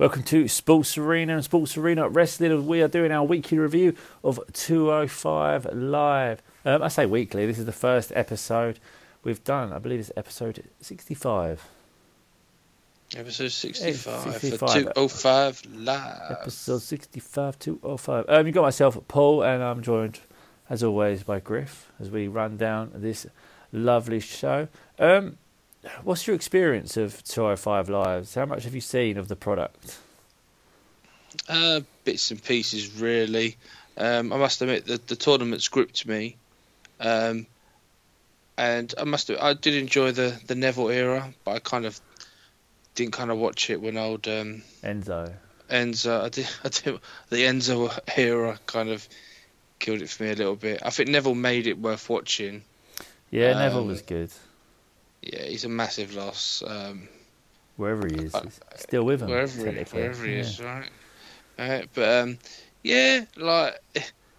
Welcome 0.00 0.22
to 0.22 0.48
Sports 0.48 0.96
Arena 0.96 1.34
and 1.34 1.44
Sports 1.44 1.76
Arena 1.76 2.08
Wrestling. 2.08 2.66
We 2.66 2.80
are 2.80 2.88
doing 2.88 3.12
our 3.12 3.22
weekly 3.22 3.58
review 3.58 3.94
of 4.24 4.40
205 4.54 5.74
Live. 5.74 6.40
Um, 6.64 6.82
I 6.82 6.88
say 6.88 7.04
weekly, 7.04 7.44
this 7.44 7.58
is 7.58 7.66
the 7.66 7.72
first 7.72 8.10
episode 8.14 8.78
we've 9.24 9.44
done. 9.44 9.74
I 9.74 9.78
believe 9.78 10.00
it's 10.00 10.10
episode 10.16 10.64
65. 10.80 11.68
Episode 13.14 13.52
65, 13.52 14.32
65. 14.40 14.58
for 14.58 14.66
205 14.68 15.62
Live. 15.74 16.30
Episode 16.30 16.80
65, 16.80 17.58
205. 17.58 18.24
Um, 18.26 18.46
you 18.46 18.52
got 18.54 18.62
myself, 18.62 18.96
Paul, 19.06 19.42
and 19.42 19.62
I'm 19.62 19.82
joined, 19.82 20.20
as 20.70 20.82
always, 20.82 21.24
by 21.24 21.40
Griff 21.40 21.92
as 22.00 22.08
we 22.08 22.26
run 22.26 22.56
down 22.56 22.90
this 22.94 23.26
lovely 23.70 24.20
show. 24.20 24.68
Um, 24.98 25.36
what's 26.02 26.26
your 26.26 26.36
experience 26.36 26.96
of 26.96 27.22
205 27.24 27.88
Lives? 27.88 28.34
How 28.34 28.46
much 28.46 28.64
have 28.64 28.74
you 28.74 28.80
seen 28.80 29.16
of 29.16 29.28
the 29.28 29.36
product? 29.36 29.98
Uh, 31.48 31.80
bits 32.04 32.30
and 32.30 32.42
pieces, 32.42 33.00
really. 33.00 33.56
Um, 33.96 34.32
I 34.32 34.36
must 34.36 34.60
admit 34.62 34.86
that 34.86 35.06
the 35.06 35.16
tournament's 35.16 35.68
gripped 35.68 36.06
me. 36.06 36.36
Um, 37.00 37.46
and 38.58 38.92
I 38.98 39.04
must 39.04 39.30
admit, 39.30 39.42
I 39.42 39.54
did 39.54 39.74
enjoy 39.74 40.12
the, 40.12 40.38
the 40.46 40.54
Neville 40.54 40.90
era, 40.90 41.32
but 41.44 41.52
I 41.52 41.58
kind 41.60 41.86
of 41.86 41.98
didn't 42.94 43.12
kind 43.12 43.30
of 43.30 43.38
watch 43.38 43.70
it 43.70 43.80
when 43.80 43.96
old 43.96 44.26
um, 44.28 44.62
Enzo. 44.82 45.32
Enzo. 45.70 46.22
I 46.24 46.28
did, 46.28 46.48
I 46.64 46.68
did, 46.68 47.00
the 47.30 47.44
Enzo 47.44 47.96
era 48.16 48.58
kind 48.66 48.90
of 48.90 49.08
killed 49.78 50.02
it 50.02 50.10
for 50.10 50.24
me 50.24 50.30
a 50.30 50.34
little 50.34 50.56
bit. 50.56 50.82
I 50.84 50.90
think 50.90 51.08
Neville 51.08 51.34
made 51.34 51.66
it 51.66 51.78
worth 51.78 52.10
watching. 52.10 52.62
Yeah, 53.30 53.54
Neville 53.54 53.80
Um, 53.82 53.86
was 53.88 54.02
good. 54.02 54.30
Yeah, 55.22 55.42
he's 55.44 55.64
a 55.64 55.68
massive 55.68 56.14
loss. 56.14 56.62
Um, 56.66 57.08
Wherever 57.76 58.06
he 58.06 58.14
is, 58.16 58.34
he's 58.34 58.60
still 58.76 59.04
with 59.04 59.20
him. 59.20 59.28
wherever 59.28 59.70
he, 59.70 59.82
wherever 59.84 60.26
he 60.26 60.34
Yeah. 60.34 60.40
is, 60.40 60.60
right? 60.60 60.90
Uh, 61.58 61.82
but 61.94 62.22
um, 62.22 62.38
yeah, 62.82 63.24
like 63.36 63.78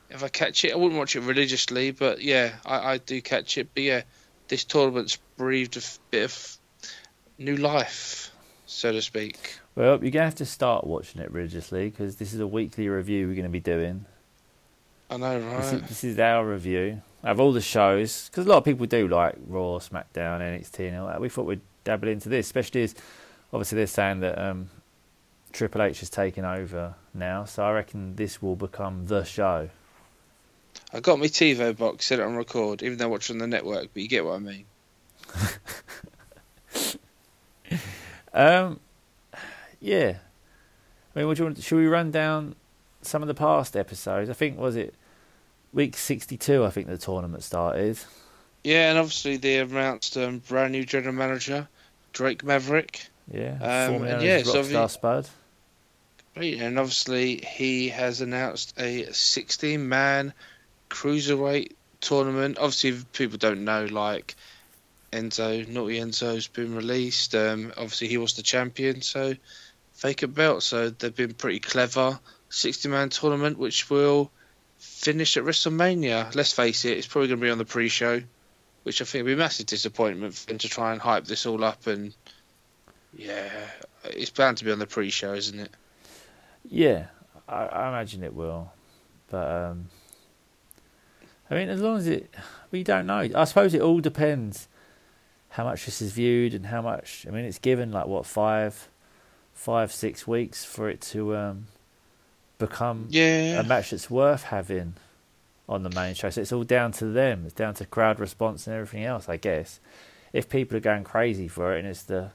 if 0.10 0.24
I 0.24 0.28
catch 0.28 0.66
it, 0.66 0.74
I 0.74 0.76
wouldn't 0.76 0.98
watch 1.00 1.16
it 1.16 1.22
religiously, 1.22 1.92
but 1.92 2.22
yeah, 2.22 2.56
I, 2.66 2.94
I 2.94 2.98
do 2.98 3.22
catch 3.22 3.58
it. 3.58 3.70
But 3.74 3.84
yeah, 3.84 4.02
this 4.48 4.66
tournament's 4.66 5.18
breathed 5.38 5.78
a 5.78 5.82
bit 6.12 6.24
of 6.26 6.58
new 7.38 7.58
life, 7.58 8.32
so 8.66 8.92
to 8.92 9.02
speak. 9.02 9.60
Well, 9.76 9.92
you're 10.02 10.12
going 10.12 10.14
to 10.14 10.22
have 10.24 10.36
to 10.36 10.46
start 10.46 10.86
watching 10.86 11.22
it 11.22 11.32
religiously 11.32 11.90
because 11.90 12.18
this 12.18 12.34
is 12.34 12.40
a 12.40 12.48
weekly 12.48 12.90
review 12.90 13.28
we're 13.28 13.36
going 13.36 13.44
to 13.44 13.50
be 13.50 13.60
doing. 13.60 14.06
I 15.10 15.18
know, 15.18 15.40
This, 15.40 15.66
is, 15.66 15.72
right? 15.74 15.88
this 15.88 16.04
is 16.04 16.20
our 16.20 16.46
review 16.46 17.02
of 17.24 17.40
all 17.40 17.52
the 17.52 17.62
shows 17.62 18.30
because 18.30 18.46
a 18.46 18.50
lot 18.50 18.58
of 18.58 18.66
people 18.66 18.86
do 18.86 19.08
like 19.08 19.36
Raw, 19.48 19.80
SmackDown, 19.80 20.40
NXT, 20.40 20.88
and 20.88 20.98
all 20.98 21.08
that. 21.08 21.22
We 21.22 21.30
thought 21.30 21.46
we'd 21.46 21.62
dabble 21.84 22.08
into 22.08 22.30
this, 22.30 22.46
especially 22.48 22.84
as 22.84 22.96
obviously 23.54 23.78
they're 23.78 23.88
saying 23.88 24.22
that 24.22 24.40
um, 24.40 24.70
Triple 25.52 25.82
H 25.84 26.02
is 26.02 26.10
taking 26.10 26.46
over 26.46 26.96
now, 27.14 27.46
so 27.46 27.64
I 27.64 27.72
reckon 27.72 28.16
this 28.16 28.42
will 28.42 28.56
become 28.56 29.08
the 29.08 29.24
show. 29.24 29.70
I 30.94 31.00
got 31.00 31.20
my 31.20 31.26
TiVo 31.26 31.78
box, 31.78 32.06
set 32.06 32.20
it 32.20 32.24
on 32.24 32.36
record, 32.36 32.82
even 32.84 32.98
though 32.98 33.06
I 33.06 33.08
watch 33.08 33.30
on 33.30 33.38
the 33.38 33.48
network. 33.48 33.90
But 33.94 34.04
you 34.04 34.10
get 34.10 34.26
what 34.26 34.36
I 34.36 34.40
mean. 34.40 34.66
Um, 38.34 38.80
yeah. 39.80 40.18
I 41.16 41.20
mean, 41.20 41.28
what 41.28 41.38
do 41.38 41.44
you 41.44 41.48
want? 41.48 41.62
Should 41.62 41.78
we 41.78 41.88
run 41.88 42.12
down 42.12 42.56
some 43.02 43.22
of 43.22 43.28
the 43.28 43.34
past 43.34 43.76
episodes? 43.76 44.30
I 44.30 44.34
think 44.34 44.58
was 44.58 44.76
it 44.76 44.96
week 45.74 45.98
sixty-two. 45.98 46.64
I 46.66 46.70
think 46.70 46.88
the 46.88 46.98
tournament 46.98 47.44
started. 47.44 48.00
Yeah, 48.64 48.90
and 48.92 49.00
obviously 49.00 49.38
they 49.38 49.60
announced 49.60 50.18
um, 50.18 50.40
brand 50.40 50.72
new 50.72 50.86
general 50.86 51.14
manager, 51.14 51.68
Drake 52.14 52.44
Maverick. 52.44 53.08
Yeah, 53.32 53.54
Um, 53.62 53.94
formerly 53.94 54.12
and 54.12 54.22
yeah, 54.24 54.44
so 54.44 54.62
Rockstar 54.64 54.90
Spud. 54.90 55.30
And 56.36 56.80
obviously 56.80 57.38
he 57.38 57.90
has 57.90 58.22
announced 58.22 58.74
a 58.78 59.06
16-man 59.06 60.34
cruiserweight 60.90 61.74
tournament. 62.02 62.58
Obviously, 62.58 63.04
people 63.14 63.38
don't 63.38 63.66
know, 63.66 63.86
like 63.86 64.36
Enzo, 65.12 65.68
Naughty 65.68 66.00
Enzo's 66.00 66.48
been 66.48 66.76
released. 66.76 67.36
Um, 67.36 67.74
obviously, 67.78 68.08
he 68.08 68.18
was 68.18 68.34
the 68.34 68.44
champion, 68.44 69.02
so 69.02 69.34
vacant 69.98 70.36
belt. 70.36 70.64
So 70.64 70.90
they've 70.90 71.16
been 71.16 71.34
pretty 71.34 71.60
clever. 71.60 72.20
60-man 72.50 73.10
tournament, 73.10 73.58
which 73.58 73.90
will 73.90 74.32
finish 74.82 75.38
at 75.38 75.44
WrestleMania. 75.44 76.36
Let's 76.36 76.54
face 76.54 76.86
it, 76.86 76.98
it's 76.98 77.08
probably 77.08 77.28
going 77.28 77.40
to 77.40 77.46
be 77.46 77.52
on 77.52 77.60
the 77.60 77.66
pre-show, 77.66 78.22
which 78.84 79.00
I 79.02 79.06
think 79.06 79.24
will 79.24 79.30
be 79.30 79.34
a 79.34 79.38
massive 79.38 79.68
disappointment 79.68 80.34
for 80.34 80.48
them 80.48 80.58
to 80.58 80.68
try 80.68 80.92
and 80.92 81.00
hype 81.00 81.26
this 81.26 81.46
all 81.46 81.64
up. 81.64 81.86
And 81.86 82.14
yeah, 83.16 83.50
it's 84.06 84.32
bound 84.32 84.58
to 84.58 84.66
be 84.66 84.72
on 84.72 84.80
the 84.80 84.88
pre-show, 84.88 85.34
isn't 85.34 85.60
it? 85.60 85.70
Yeah, 86.68 87.06
I, 87.48 87.66
I 87.66 87.90
imagine 87.90 88.24
it 88.24 88.34
will, 88.34 88.72
but 89.30 89.48
um, 89.48 89.90
I 91.50 91.56
mean, 91.56 91.70
as 91.70 91.82
long 91.82 91.98
as 91.98 92.08
it, 92.08 92.34
we 92.72 92.84
don't 92.84 93.06
know. 93.06 93.28
I 93.36 93.44
suppose 93.44 93.74
it 93.74 93.82
all 93.82 94.00
depends 94.00 94.68
how 95.50 95.64
much 95.64 95.86
this 95.86 96.02
is 96.02 96.12
viewed 96.12 96.56
and 96.56 96.66
how 96.66 96.82
much. 96.82 97.26
I 97.28 97.32
mean, 97.32 97.46
it's 97.46 97.60
given 97.60 97.92
like 97.92 98.08
what 98.08 98.26
five, 98.26 98.90
five 99.54 99.92
six 99.92 100.28
weeks 100.28 100.66
for 100.66 100.90
it 100.90 101.02
to 101.02 101.36
um, 101.36 101.68
become 102.68 103.08
Yeah. 103.10 103.60
a 103.60 103.64
match 103.64 103.90
that's 103.92 104.10
worth 104.10 104.44
having 104.44 104.94
on 105.68 105.84
the 105.84 105.90
main 105.90 106.14
show. 106.16 106.30
So 106.30 106.42
it's 106.42 106.52
all 106.52 106.64
down 106.64 106.92
to 106.94 107.06
them. 107.06 107.44
It's 107.46 107.54
down 107.54 107.74
to 107.76 107.86
crowd 107.86 108.20
response 108.20 108.68
and 108.68 108.76
everything 108.76 109.04
else, 109.06 109.28
I 109.30 109.38
guess. 109.38 109.80
If 110.34 110.50
people 110.50 110.78
are 110.78 110.82
going 110.82 111.04
crazy 111.04 111.48
for 111.48 111.76
it 111.76 111.80
and 111.80 111.88
it's 111.88 112.04
the 112.04 112.32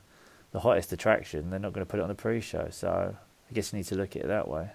the 0.53 0.61
hottest 0.61 0.93
attraction, 0.93 1.51
they're 1.51 1.59
not 1.59 1.73
going 1.75 1.85
to 1.85 1.91
put 1.91 2.01
it 2.01 2.03
on 2.03 2.09
the 2.09 2.15
pre-show. 2.15 2.69
So 2.71 3.15
I 3.51 3.55
guess 3.55 3.73
you 3.73 3.79
need 3.79 3.87
to 3.87 3.95
look 3.97 4.17
at 4.17 4.23
it 4.23 4.29
that 4.29 4.49
way. 4.49 4.71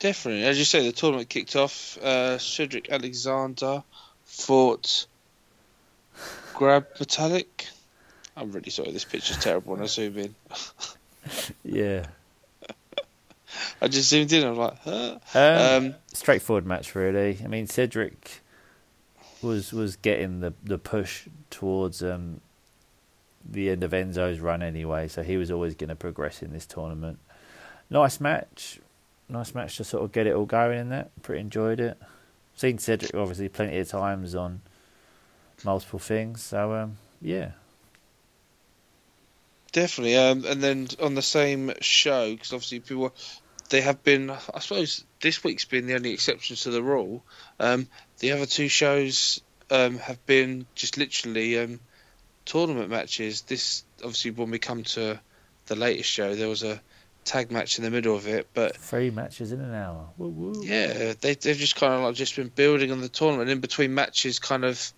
Definitely. 0.00 0.44
As 0.44 0.58
you 0.58 0.64
say, 0.64 0.84
the 0.84 0.90
tournament 0.92 1.28
kicked 1.28 1.54
off. 1.54 1.96
Uh, 2.02 2.38
Cedric 2.38 2.90
Alexander 2.90 3.84
fought 4.24 5.06
Gran 6.54 6.82
Metalik. 6.98 7.66
I'm 8.36 8.50
really 8.50 8.70
sorry, 8.70 8.90
this 8.90 9.04
picture's 9.04 9.38
terrible 9.38 9.72
when 9.74 9.82
I 9.82 9.86
zoom 9.86 10.18
in. 10.18 10.34
Yeah. 11.64 12.06
I 13.80 13.88
just 13.88 14.08
zoomed 14.08 14.32
in, 14.32 14.46
I'm 14.46 14.56
like, 14.56 14.78
huh? 14.82 15.18
Um, 15.34 15.86
Um, 15.86 15.94
straightforward 16.12 16.66
match, 16.66 16.94
really. 16.94 17.38
I 17.44 17.48
mean, 17.48 17.66
Cedric 17.66 18.42
was 19.42 19.72
was 19.72 19.96
getting 19.96 20.40
the 20.40 20.54
the 20.62 20.78
push 20.78 21.28
towards 21.50 22.02
um, 22.02 22.40
the 23.48 23.70
end 23.70 23.84
of 23.84 23.90
Enzo's 23.92 24.40
run 24.40 24.62
anyway, 24.62 25.08
so 25.08 25.22
he 25.22 25.36
was 25.36 25.50
always 25.50 25.74
going 25.74 25.88
to 25.88 25.96
progress 25.96 26.42
in 26.42 26.52
this 26.52 26.66
tournament. 26.66 27.18
Nice 27.90 28.20
match, 28.20 28.80
nice 29.28 29.54
match 29.54 29.76
to 29.76 29.84
sort 29.84 30.04
of 30.04 30.12
get 30.12 30.26
it 30.26 30.34
all 30.34 30.46
going 30.46 30.78
in 30.78 30.88
that. 30.90 31.10
Pretty 31.22 31.40
enjoyed 31.40 31.80
it. 31.80 31.98
Seen 32.56 32.78
Cedric 32.78 33.14
obviously 33.14 33.48
plenty 33.48 33.78
of 33.78 33.88
times 33.88 34.34
on 34.34 34.62
multiple 35.64 35.98
things, 35.98 36.42
so 36.42 36.72
um, 36.74 36.96
yeah, 37.20 37.50
Definitely. 39.74 40.16
Um, 40.16 40.44
and 40.44 40.62
then 40.62 40.86
on 41.02 41.16
the 41.16 41.22
same 41.22 41.72
show, 41.80 42.30
because 42.30 42.52
obviously 42.52 42.78
people, 42.78 43.12
they 43.74 43.80
have 43.80 44.04
been, 44.04 44.30
I 44.30 44.60
suppose 44.60 45.04
this 45.20 45.42
week's 45.42 45.64
been 45.64 45.88
the 45.88 45.96
only 45.96 46.12
exception 46.12 46.54
to 46.54 46.70
the 46.70 46.80
rule. 46.80 47.24
Um, 47.58 47.88
the 48.20 48.30
other 48.30 48.46
two 48.46 48.68
shows 48.68 49.42
um, 49.68 49.98
have 49.98 50.24
been 50.26 50.66
just 50.76 50.96
literally 50.96 51.58
um, 51.58 51.80
tournament 52.44 52.88
matches. 52.88 53.40
This, 53.40 53.82
obviously, 53.96 54.30
when 54.30 54.52
we 54.52 54.60
come 54.60 54.84
to 54.84 55.18
the 55.66 55.74
latest 55.74 56.08
show, 56.08 56.36
there 56.36 56.48
was 56.48 56.62
a 56.62 56.80
tag 57.24 57.50
match 57.50 57.78
in 57.78 57.84
the 57.84 57.90
middle 57.90 58.14
of 58.14 58.28
it. 58.28 58.46
But 58.54 58.76
three 58.76 59.10
matches 59.10 59.50
in 59.50 59.60
an 59.60 59.74
hour. 59.74 60.06
Woo 60.18 60.28
woo. 60.28 60.62
yeah, 60.64 61.14
they, 61.20 61.34
they've 61.34 61.56
just 61.56 61.74
kind 61.74 61.94
of 61.94 62.02
like 62.02 62.14
just 62.14 62.36
been 62.36 62.52
building 62.54 62.92
on 62.92 63.00
the 63.00 63.08
tournament 63.08 63.50
in 63.50 63.58
between 63.58 63.92
matches, 63.92 64.38
kind 64.38 64.64
of 64.64 64.92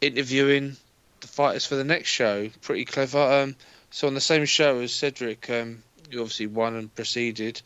interviewing 0.00 0.74
the 1.20 1.28
fighters 1.28 1.66
for 1.66 1.74
the 1.74 1.84
next 1.84 2.08
show. 2.08 2.48
Pretty 2.62 2.86
clever. 2.86 3.42
Um, 3.42 3.56
so 3.90 4.06
on 4.06 4.14
the 4.14 4.22
same 4.22 4.46
show 4.46 4.80
as 4.80 4.90
Cedric, 4.90 5.50
um, 5.50 5.82
who 6.10 6.20
obviously 6.20 6.46
won 6.46 6.76
and 6.76 6.94
proceeded, 6.94 7.60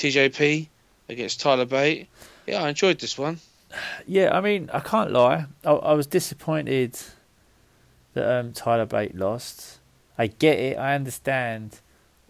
TJP 0.00 0.68
against 1.08 1.40
Tyler 1.40 1.64
Bate. 1.66 2.08
Yeah, 2.46 2.62
I 2.62 2.68
enjoyed 2.68 2.98
this 2.98 3.18
one. 3.18 3.38
Yeah, 4.06 4.36
I 4.36 4.40
mean, 4.40 4.70
I 4.72 4.80
can't 4.80 5.12
lie. 5.12 5.46
I, 5.64 5.70
I 5.72 5.92
was 5.92 6.06
disappointed 6.06 6.98
that 8.14 8.38
um, 8.40 8.52
Tyler 8.52 8.86
Bate 8.86 9.14
lost. 9.14 9.78
I 10.18 10.26
get 10.26 10.58
it. 10.58 10.78
I 10.78 10.94
understand. 10.94 11.80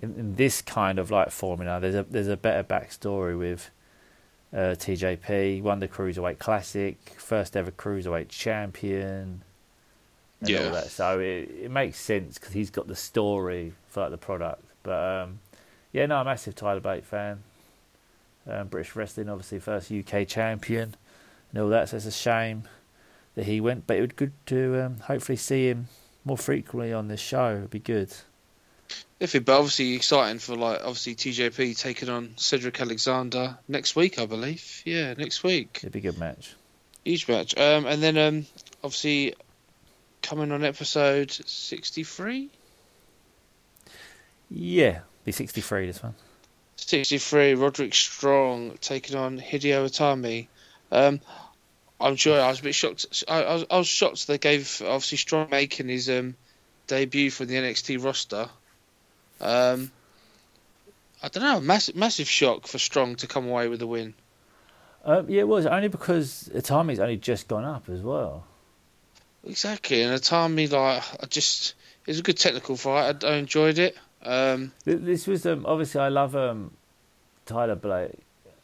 In, 0.02 0.14
in 0.14 0.34
this 0.36 0.62
kind 0.62 0.98
of 0.98 1.10
like 1.10 1.30
formula, 1.30 1.78
there's 1.78 1.94
a 1.94 2.04
there's 2.04 2.26
a 2.28 2.36
better 2.36 2.64
backstory 2.64 3.38
with 3.38 3.70
uh, 4.52 4.74
TJP. 4.74 5.62
Won 5.62 5.80
the 5.80 5.88
cruiserweight 5.88 6.38
classic, 6.38 6.96
first 7.18 7.54
ever 7.54 7.70
cruiserweight 7.70 8.28
champion, 8.30 9.42
and 10.40 10.48
Yeah. 10.48 10.64
all 10.64 10.72
that. 10.72 10.90
So 10.90 11.18
it 11.20 11.50
it 11.64 11.70
makes 11.70 11.98
sense 12.00 12.38
because 12.38 12.54
he's 12.54 12.70
got 12.70 12.86
the 12.88 12.96
story 12.96 13.74
for 13.88 14.00
like 14.00 14.10
the 14.10 14.16
product. 14.18 14.64
But 14.82 15.22
um, 15.24 15.40
yeah, 15.92 16.06
no, 16.06 16.16
I'm 16.16 16.22
a 16.22 16.30
massive 16.30 16.54
Tyler 16.54 16.80
Bate 16.80 17.04
fan. 17.04 17.42
Um, 18.46 18.68
British 18.68 18.96
wrestling, 18.96 19.28
obviously, 19.28 19.58
first 19.58 19.92
UK 19.92 20.26
champion 20.26 20.94
and 21.52 21.62
all 21.62 21.68
that. 21.68 21.88
So 21.88 21.96
it's 21.96 22.06
a 22.06 22.10
shame 22.10 22.64
that 23.34 23.44
he 23.44 23.60
went, 23.60 23.86
but 23.86 23.96
it 23.96 24.00
would 24.00 24.16
be 24.16 24.26
good 24.26 24.32
to 24.46 24.84
um, 24.84 24.96
hopefully 25.00 25.36
see 25.36 25.68
him 25.68 25.88
more 26.24 26.38
frequently 26.38 26.92
on 26.92 27.08
this 27.08 27.20
show. 27.20 27.56
It'd 27.56 27.70
be 27.70 27.78
good. 27.78 28.12
If 29.20 29.34
it, 29.34 29.44
but 29.44 29.56
obviously 29.56 29.94
exciting 29.94 30.38
for 30.38 30.56
like 30.56 30.80
obviously 30.80 31.14
TJP 31.14 31.78
taking 31.78 32.08
on 32.08 32.32
Cedric 32.36 32.80
Alexander 32.80 33.58
next 33.68 33.94
week, 33.94 34.18
I 34.18 34.26
believe. 34.26 34.82
Yeah, 34.84 35.14
next 35.14 35.44
week. 35.44 35.80
It'd 35.82 35.92
be 35.92 36.00
a 36.00 36.02
good 36.02 36.18
match. 36.18 36.54
Huge 37.04 37.28
match. 37.28 37.56
Um, 37.56 37.86
and 37.86 38.02
then 38.02 38.18
um, 38.18 38.46
obviously 38.82 39.34
coming 40.22 40.50
on 40.52 40.64
episode 40.64 41.30
sixty-three. 41.30 42.50
Yeah, 44.50 45.00
be 45.24 45.32
63 45.32 45.86
this 45.86 46.02
one. 46.02 46.14
63, 46.90 47.54
Roderick 47.54 47.94
Strong 47.94 48.76
taking 48.80 49.16
on 49.16 49.38
Hideo 49.38 49.86
Itami. 49.86 50.48
Um, 50.90 51.20
I'm 52.00 52.16
sure 52.16 52.40
I 52.40 52.48
was 52.48 52.58
a 52.58 52.64
bit 52.64 52.74
shocked. 52.74 53.22
I, 53.28 53.42
I, 53.44 53.54
was, 53.54 53.64
I 53.70 53.78
was 53.78 53.86
shocked 53.86 54.26
they 54.26 54.38
gave 54.38 54.82
obviously 54.84 55.18
Strong 55.18 55.50
making 55.50 55.88
his 55.88 56.10
um, 56.10 56.34
debut 56.88 57.30
for 57.30 57.44
the 57.44 57.54
NXT 57.54 58.02
roster. 58.04 58.48
Um, 59.40 59.92
I 61.22 61.28
don't 61.28 61.44
know, 61.44 61.60
massive 61.60 61.94
massive 61.94 62.28
shock 62.28 62.66
for 62.66 62.78
Strong 62.78 63.16
to 63.16 63.28
come 63.28 63.46
away 63.46 63.68
with 63.68 63.82
a 63.82 63.86
win. 63.86 64.14
Um, 65.04 65.30
yeah, 65.30 65.42
it 65.42 65.48
was 65.48 65.66
only 65.66 65.88
because 65.88 66.50
Itami's 66.52 66.98
only 66.98 67.18
just 67.18 67.46
gone 67.46 67.64
up 67.64 67.88
as 67.88 68.00
well. 68.00 68.44
Exactly, 69.44 70.02
and 70.02 70.20
Itami 70.20 70.68
like 70.72 71.04
I 71.22 71.26
just 71.26 71.74
it 72.04 72.10
was 72.10 72.18
a 72.18 72.22
good 72.22 72.36
technical 72.36 72.76
fight. 72.76 73.22
I, 73.22 73.28
I 73.28 73.34
enjoyed 73.36 73.78
it. 73.78 73.96
Um, 74.24 74.72
This 74.84 75.28
was 75.28 75.46
um, 75.46 75.64
obviously 75.66 76.00
I 76.00 76.08
love 76.08 76.34
um, 76.34 76.72
Tyler 77.50 77.74
Blake, 77.74 78.18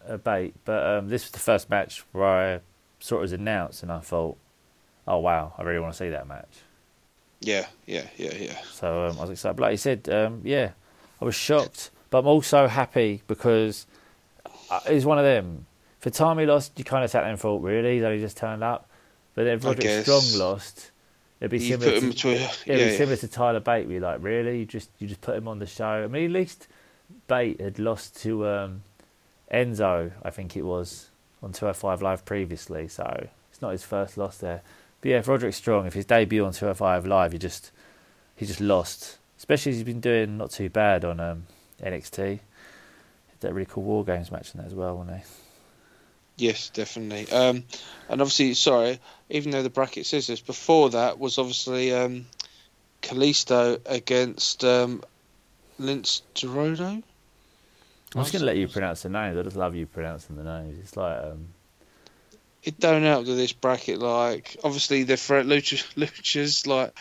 uh, 0.08 0.16
Bate, 0.16 0.54
but 0.64 0.86
um, 0.86 1.08
this 1.08 1.24
was 1.24 1.32
the 1.32 1.40
first 1.40 1.68
match 1.68 2.04
where 2.12 2.24
I 2.56 2.60
saw 3.00 3.16
it 3.16 3.22
was 3.22 3.32
announced, 3.32 3.82
and 3.82 3.90
I 3.90 3.98
thought, 4.00 4.36
oh 5.08 5.18
wow, 5.18 5.54
I 5.58 5.62
really 5.62 5.80
want 5.80 5.92
to 5.92 5.98
see 5.98 6.10
that 6.10 6.26
match. 6.28 6.60
yeah, 7.40 7.66
yeah, 7.86 8.06
yeah, 8.16 8.34
yeah. 8.34 8.58
So 8.72 9.06
um, 9.06 9.18
I 9.18 9.22
was 9.22 9.30
excited. 9.30 9.56
But 9.56 9.62
like 9.64 9.72
you 9.72 9.76
said, 9.78 10.08
um, 10.08 10.40
yeah, 10.44 10.70
I 11.20 11.24
was 11.24 11.34
shocked, 11.34 11.90
but 12.10 12.18
I'm 12.18 12.26
also 12.28 12.68
happy 12.68 13.22
because 13.26 13.86
uh, 14.70 14.80
it's 14.86 15.04
one 15.04 15.18
of 15.18 15.24
them. 15.24 15.66
For 16.00 16.10
time 16.10 16.38
he 16.38 16.46
lost, 16.46 16.78
you 16.78 16.84
kind 16.84 17.02
of 17.04 17.10
sat 17.10 17.22
there 17.22 17.30
and 17.30 17.40
thought, 17.40 17.62
really, 17.62 17.96
he's 17.96 18.04
only 18.04 18.20
just 18.20 18.36
turned 18.36 18.62
up. 18.62 18.88
But 19.34 19.44
then 19.44 19.56
if 19.58 19.64
Roderick. 19.64 20.04
Strong 20.04 20.38
lost, 20.38 20.92
it'd 21.40 21.50
be 21.50 21.58
You 21.58 21.76
similar. 21.76 21.98
to, 22.00 22.06
him 22.06 22.12
to 22.12 22.28
a, 22.28 22.32
yeah, 22.32 22.38
yeah, 22.38 22.74
it'd 22.74 22.86
be 22.86 22.92
yeah. 22.92 22.96
similar 22.96 23.16
to 23.16 23.28
Tyler 23.28 23.60
Bate. 23.60 23.88
Be 23.88 23.98
like, 23.98 24.22
really, 24.22 24.60
you 24.60 24.64
just 24.66 24.90
you 25.00 25.08
just 25.08 25.20
put 25.20 25.34
him 25.36 25.48
on 25.48 25.58
the 25.58 25.66
show. 25.66 26.04
I 26.04 26.06
mean, 26.06 26.26
at 26.26 26.30
least 26.30 26.68
Bate 27.28 27.60
had 27.60 27.78
lost 27.78 28.20
to 28.22 28.46
um, 28.46 28.82
Enzo, 29.52 30.12
I 30.22 30.30
think 30.30 30.56
it 30.56 30.62
was 30.62 31.10
on 31.42 31.52
205 31.52 32.02
Live 32.02 32.24
previously, 32.24 32.88
so 32.88 33.28
it's 33.50 33.62
not 33.62 33.72
his 33.72 33.84
first 33.84 34.16
loss 34.16 34.38
there. 34.38 34.62
But 35.00 35.10
yeah, 35.10 35.18
if 35.18 35.28
Roderick 35.28 35.54
Strong, 35.54 35.86
if 35.86 35.94
his 35.94 36.04
debut 36.04 36.44
on 36.44 36.52
205 36.52 37.06
Live, 37.06 37.32
he 37.32 37.38
just 37.38 37.70
he 38.34 38.46
just 38.46 38.60
lost. 38.60 39.18
Especially 39.38 39.70
as 39.70 39.76
he's 39.76 39.84
been 39.84 40.00
doing 40.00 40.38
not 40.38 40.50
too 40.50 40.68
bad 40.68 41.04
on 41.04 41.20
um, 41.20 41.46
NXT. 41.82 42.40
That 43.40 43.52
really 43.52 43.66
cool 43.70 43.82
War 43.82 44.04
Games 44.04 44.32
match 44.32 44.54
in 44.54 44.60
that 44.60 44.66
as 44.66 44.74
well, 44.74 44.96
wasn't 44.96 45.18
he? 45.18 45.22
Yes, 46.38 46.70
definitely. 46.70 47.30
Um, 47.30 47.64
and 48.08 48.20
obviously, 48.20 48.54
sorry, 48.54 48.98
even 49.30 49.50
though 49.50 49.62
the 49.62 49.70
bracket 49.70 50.06
says 50.06 50.26
this, 50.26 50.40
before 50.40 50.90
that 50.90 51.18
was 51.18 51.38
obviously 51.38 51.94
um, 51.94 52.26
Kalisto 53.02 53.80
against 53.86 54.64
um, 54.64 55.02
Lince 55.80 56.22
Dorado. 56.34 56.84
I'm 56.84 57.02
just 58.22 58.32
going 58.32 58.40
to 58.40 58.46
let 58.46 58.56
you 58.56 58.68
pronounce 58.68 59.02
the 59.02 59.08
names. 59.10 59.36
I 59.36 59.42
just 59.42 59.56
love 59.56 59.74
you 59.74 59.86
pronouncing 59.86 60.36
the 60.36 60.44
names. 60.44 60.78
It's 60.78 60.96
like, 60.96 61.22
um, 61.24 61.48
It 62.62 62.78
don't 62.80 63.02
help 63.02 63.26
to 63.26 63.34
this 63.34 63.52
bracket. 63.52 63.98
Like, 63.98 64.56
obviously, 64.64 65.02
they're 65.02 65.16
fr- 65.16 65.36
lucha, 65.36 65.82
luchas, 65.96 66.66
like 66.66 66.94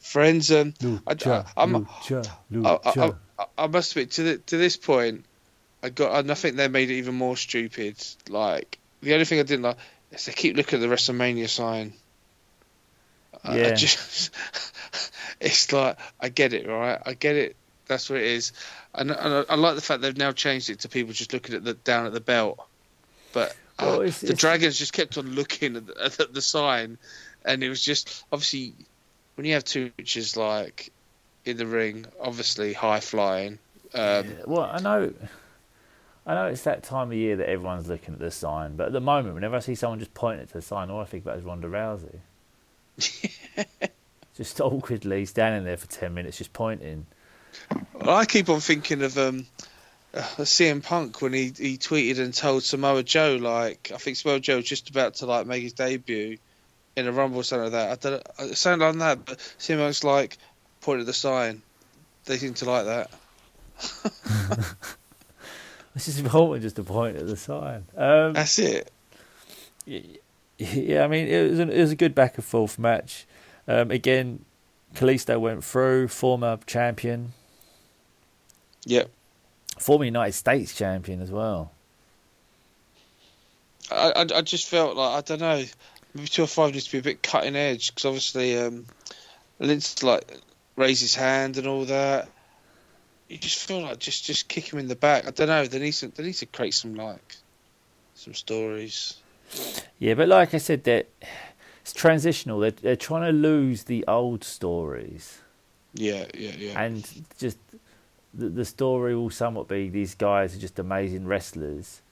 friends. 0.00 0.50
Um, 0.50 0.74
I, 1.06 1.14
I'm, 1.56 1.86
Lucha, 1.86 2.30
I, 2.64 2.78
I, 2.84 3.12
I, 3.38 3.46
I 3.58 3.66
must 3.68 3.92
admit 3.92 4.10
to 4.12 4.22
the, 4.22 4.38
to 4.38 4.56
this 4.56 4.76
point, 4.76 5.24
I 5.82 5.90
got. 5.90 6.18
And 6.18 6.30
I 6.30 6.34
think 6.34 6.56
they 6.56 6.68
made 6.68 6.90
it 6.90 6.94
even 6.94 7.14
more 7.14 7.36
stupid. 7.36 7.96
Like 8.28 8.78
the 9.02 9.12
only 9.12 9.24
thing 9.26 9.38
I 9.38 9.44
didn't 9.44 9.62
like 9.62 9.76
is 10.10 10.24
they 10.24 10.32
keep 10.32 10.56
looking 10.56 10.82
at 10.82 10.88
the 10.88 10.92
WrestleMania 10.92 11.48
sign. 11.48 11.92
I- 13.44 13.52
I 13.52 13.56
Yeah. 13.58 13.74
just, 13.74 14.34
it's 15.40 15.72
like 15.72 15.98
I 16.18 16.28
get 16.30 16.54
it, 16.54 16.66
right? 16.66 16.98
I 17.04 17.12
get 17.14 17.36
it. 17.36 17.56
That's 17.88 18.10
what 18.10 18.18
it 18.18 18.26
is, 18.26 18.52
and, 18.94 19.10
and 19.10 19.34
I, 19.34 19.44
I 19.50 19.54
like 19.54 19.76
the 19.76 19.80
fact 19.80 20.02
they've 20.02 20.16
now 20.16 20.32
changed 20.32 20.70
it 20.70 20.80
to 20.80 20.88
people 20.88 21.12
just 21.12 21.32
looking 21.32 21.54
at 21.54 21.64
the 21.64 21.74
down 21.74 22.06
at 22.06 22.12
the 22.12 22.20
belt. 22.20 22.58
But 23.32 23.54
uh, 23.78 24.00
it's- 24.00 24.20
the 24.20 24.26
it's- 24.28 24.40
dragons 24.40 24.78
just 24.78 24.92
kept 24.92 25.16
on 25.18 25.34
looking 25.34 25.76
at 25.76 25.86
the, 25.86 26.04
at 26.20 26.34
the 26.34 26.42
sign, 26.42 26.98
and 27.44 27.62
it 27.62 27.68
was 27.68 27.82
just 27.82 28.24
obviously 28.32 28.74
when 29.36 29.46
you 29.46 29.52
have 29.54 29.64
two 29.64 29.92
witches 29.98 30.36
like 30.36 30.90
in 31.44 31.56
the 31.58 31.66
ring, 31.66 32.06
obviously 32.20 32.72
high 32.72 33.00
flying. 33.00 33.58
Um, 33.94 34.26
Yeah, 34.26 34.42
well, 34.46 34.62
I 34.62 34.80
know, 34.80 35.12
I 36.26 36.34
know 36.34 36.46
it's 36.46 36.62
that 36.62 36.82
time 36.82 37.08
of 37.12 37.14
year 37.16 37.36
that 37.36 37.48
everyone's 37.48 37.86
looking 37.88 38.14
at 38.14 38.20
the 38.20 38.32
sign, 38.32 38.74
but 38.76 38.86
at 38.88 38.92
the 38.92 39.00
moment, 39.00 39.34
whenever 39.36 39.54
I 39.54 39.60
see 39.60 39.76
someone 39.76 40.00
just 40.00 40.12
pointing 40.14 40.46
to 40.48 40.52
the 40.54 40.62
sign, 40.62 40.90
all 40.90 41.00
I 41.00 41.04
think 41.04 41.22
about 41.24 41.38
is 41.38 41.44
Ronda 41.44 41.68
Rousey. 41.68 42.18
just 44.36 44.60
awkwardly 44.60 45.24
standing 45.26 45.64
there 45.64 45.76
for 45.76 45.86
ten 45.86 46.14
minutes, 46.14 46.38
just 46.38 46.52
pointing. 46.52 47.06
I 48.00 48.24
keep 48.24 48.48
on 48.48 48.60
thinking 48.60 49.02
of 49.02 49.16
um, 49.18 49.46
uh, 50.14 50.20
CM 50.20 50.82
Punk 50.82 51.20
when 51.22 51.32
he, 51.32 51.52
he 51.56 51.78
tweeted 51.78 52.18
and 52.18 52.32
told 52.32 52.62
Samoa 52.62 53.02
Joe 53.02 53.36
like 53.40 53.90
I 53.94 53.98
think 53.98 54.16
Samoa 54.16 54.40
Joe 54.40 54.56
was 54.56 54.64
just 54.64 54.90
about 54.90 55.14
to 55.16 55.26
like 55.26 55.46
make 55.46 55.62
his 55.62 55.72
debut 55.72 56.38
in 56.96 57.06
a 57.06 57.12
Rumble 57.12 57.40
or 57.40 57.44
something 57.44 57.72
like 57.72 57.72
that. 57.72 58.06
I 58.06 58.10
don't 58.10 58.38
know, 58.38 58.44
it 58.46 58.56
sounded 58.56 58.84
like 58.84 58.98
that, 58.98 59.24
but 59.26 59.54
Punk's 59.66 60.04
like 60.04 60.38
pointed 60.80 61.00
at 61.00 61.06
the 61.06 61.12
sign. 61.12 61.62
They 62.24 62.38
seem 62.38 62.54
to 62.54 62.64
like 62.64 62.86
that. 62.86 63.10
It's 65.96 66.04
just 66.04 66.18
important 66.20 66.62
just 66.62 66.76
to 66.76 66.84
point 66.84 67.16
at 67.16 67.26
the 67.26 67.38
sign. 67.38 67.86
Um, 67.96 68.34
That's 68.34 68.58
it. 68.58 68.92
yeah, 69.86 71.04
I 71.04 71.06
mean, 71.08 71.26
it 71.26 71.50
was, 71.50 71.58
an, 71.58 71.70
it 71.70 71.80
was 71.80 71.90
a 71.90 71.96
good 71.96 72.14
back 72.14 72.36
and 72.36 72.44
forth 72.44 72.78
match. 72.78 73.26
Um, 73.66 73.90
again, 73.90 74.44
Kalisto 74.94 75.40
went 75.40 75.64
through, 75.64 76.08
former 76.08 76.58
champion, 76.66 77.32
Yep. 78.86 79.10
former 79.78 80.04
United 80.04 80.32
States 80.32 80.74
champion 80.74 81.20
as 81.20 81.30
well. 81.30 81.72
I, 83.90 84.12
I 84.16 84.26
I 84.38 84.40
just 84.42 84.68
felt 84.68 84.96
like 84.96 85.18
I 85.18 85.20
don't 85.20 85.40
know. 85.40 85.64
Maybe 86.14 86.28
two 86.28 86.44
or 86.44 86.46
five 86.46 86.72
needs 86.72 86.86
to 86.86 86.92
be 86.92 86.98
a 86.98 87.02
bit 87.02 87.22
cutting 87.22 87.56
edge 87.56 87.88
because 87.94 88.06
obviously 88.06 88.56
um, 88.58 88.86
Lince 89.60 90.02
like 90.02 90.38
raise 90.76 91.00
his 91.00 91.14
hand 91.14 91.58
and 91.58 91.66
all 91.66 91.84
that. 91.86 92.28
You 93.28 93.36
just 93.38 93.58
feel 93.58 93.82
like 93.82 93.98
just 93.98 94.24
just 94.24 94.48
kick 94.48 94.72
him 94.72 94.78
in 94.78 94.88
the 94.88 94.96
back. 94.96 95.26
I 95.26 95.30
don't 95.30 95.48
know. 95.48 95.66
They 95.66 95.78
need 95.78 95.92
to 95.94 96.08
they 96.08 96.22
need 96.24 96.34
to 96.34 96.46
create 96.46 96.74
some 96.74 96.94
like 96.94 97.36
some 98.14 98.34
stories. 98.34 99.14
Yeah, 99.98 100.14
but 100.14 100.28
like 100.28 100.54
I 100.54 100.58
said, 100.58 100.84
that 100.84 101.08
it's 101.82 101.92
transitional. 101.92 102.60
They're, 102.60 102.70
they're 102.72 102.96
trying 102.96 103.22
to 103.30 103.32
lose 103.32 103.84
the 103.84 104.04
old 104.08 104.42
stories, 104.42 105.40
Yeah, 105.94 106.24
yeah, 106.34 106.52
yeah. 106.58 106.80
and 106.82 107.08
just 107.38 107.58
the, 108.34 108.48
the 108.48 108.64
story 108.64 109.14
will 109.16 109.30
somewhat 109.30 109.68
be 109.68 109.88
these 109.88 110.14
guys 110.14 110.54
are 110.54 110.58
just 110.60 110.78
amazing 110.78 111.26
wrestlers, 111.26 112.02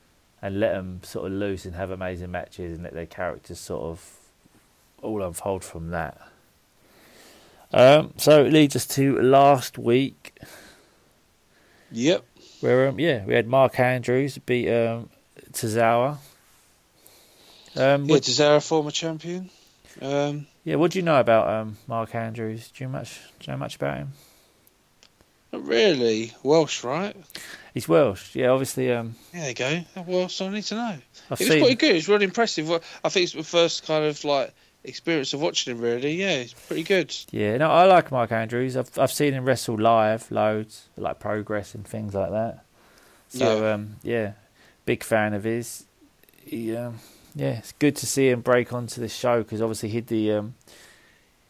and 0.43 0.61
let 0.61 0.73
them 0.73 1.01
sort 1.03 1.27
of 1.27 1.33
loose 1.33 1.65
and 1.65 1.75
have 1.75 1.91
amazing 1.91 2.31
matches, 2.31 2.75
and 2.75 2.83
let 2.85 2.95
their 2.95 3.07
characters 3.07 3.59
sort 3.59 3.83
of 3.83 4.17
all 5.03 5.23
unfold 5.23 5.63
from 5.65 5.91
that. 5.91 6.19
Um, 7.73 8.13
so 8.17 8.45
it 8.45 8.53
leads 8.53 8.77
us 8.77 8.87
to 8.89 9.21
last 9.21 9.79
week, 9.79 10.39
Yep. 11.91 12.25
where 12.61 12.89
um, 12.89 12.99
yeah, 13.01 13.25
we 13.25 13.35
had 13.35 13.47
Mark 13.47 13.79
Andrews 13.81 14.39
beat 14.39 14.71
um, 14.71 15.11
Tozawa. 15.53 16.19
Um, 17.77 18.05
Yeah, 18.05 18.17
Cesaro, 18.19 18.65
former 18.65 18.93
champion. 18.93 19.51
Um, 20.01 20.47
yeah, 20.65 20.77
what 20.77 20.93
do 20.93 20.99
you 20.99 21.05
know 21.05 21.19
about 21.19 21.49
um, 21.49 21.77
Mark 21.89 22.15
Andrews? 22.15 22.71
Do 22.71 22.85
you 22.85 22.89
much 22.89 23.21
do 23.41 23.47
you 23.51 23.53
know 23.53 23.59
much 23.59 23.77
about 23.77 23.97
him? 23.99 24.13
Really 25.59 26.33
Welsh, 26.43 26.85
right? 26.85 27.17
He's 27.73 27.89
Welsh. 27.89 28.35
Yeah, 28.37 28.49
obviously. 28.51 28.93
Um, 28.93 29.17
There 29.33 29.49
you 29.49 29.55
go. 29.55 29.81
Well, 30.07 30.29
so 30.29 30.47
I 30.47 30.51
need 30.51 30.63
to 30.65 30.75
know. 30.77 30.97
I've 31.31 31.39
He 31.39 31.45
was 31.45 31.53
seen. 31.53 31.61
pretty 31.61 31.75
good. 31.75 31.91
It 31.91 31.95
was 31.95 32.09
really 32.09 32.25
impressive. 32.25 32.71
I 33.03 33.09
think 33.09 33.25
it's 33.25 33.35
my 33.35 33.43
first 33.43 33.87
kind 33.87 34.05
of 34.05 34.23
like 34.25 34.55
experience 34.85 35.33
of 35.33 35.41
watching 35.41 35.75
him. 35.75 35.81
Really, 35.83 36.15
yeah, 36.15 36.33
it's 36.35 36.53
pretty 36.53 36.83
good. 36.85 37.15
Yeah, 37.31 37.57
no, 37.57 37.71
I 37.71 37.85
like 37.87 38.13
Mike 38.13 38.31
Andrews. 38.33 38.77
I've 38.77 38.97
I've 38.99 39.13
seen 39.13 39.33
him 39.35 39.45
wrestle 39.45 39.79
live 39.81 40.31
loads, 40.31 40.89
like 40.97 41.19
Progress 41.19 41.75
and 41.75 41.87
things 41.87 42.15
like 42.15 42.31
that. 42.31 42.65
So 43.29 43.63
Yeah. 43.65 43.73
um, 43.73 43.97
yeah, 44.03 44.33
big 44.87 45.03
fan 45.03 45.35
of 45.35 45.45
his. 45.45 45.85
He, 46.45 46.77
um, 46.77 47.01
yeah, 47.35 47.59
it's 47.59 47.73
good 47.73 47.97
to 47.97 48.07
see 48.07 48.29
him 48.29 48.43
break 48.43 48.73
onto 48.73 49.01
the 49.01 49.09
show 49.09 49.43
because 49.43 49.61
obviously 49.61 49.89
he 49.89 50.01
did 50.01 50.07
the 50.09 50.33
um, 50.33 50.55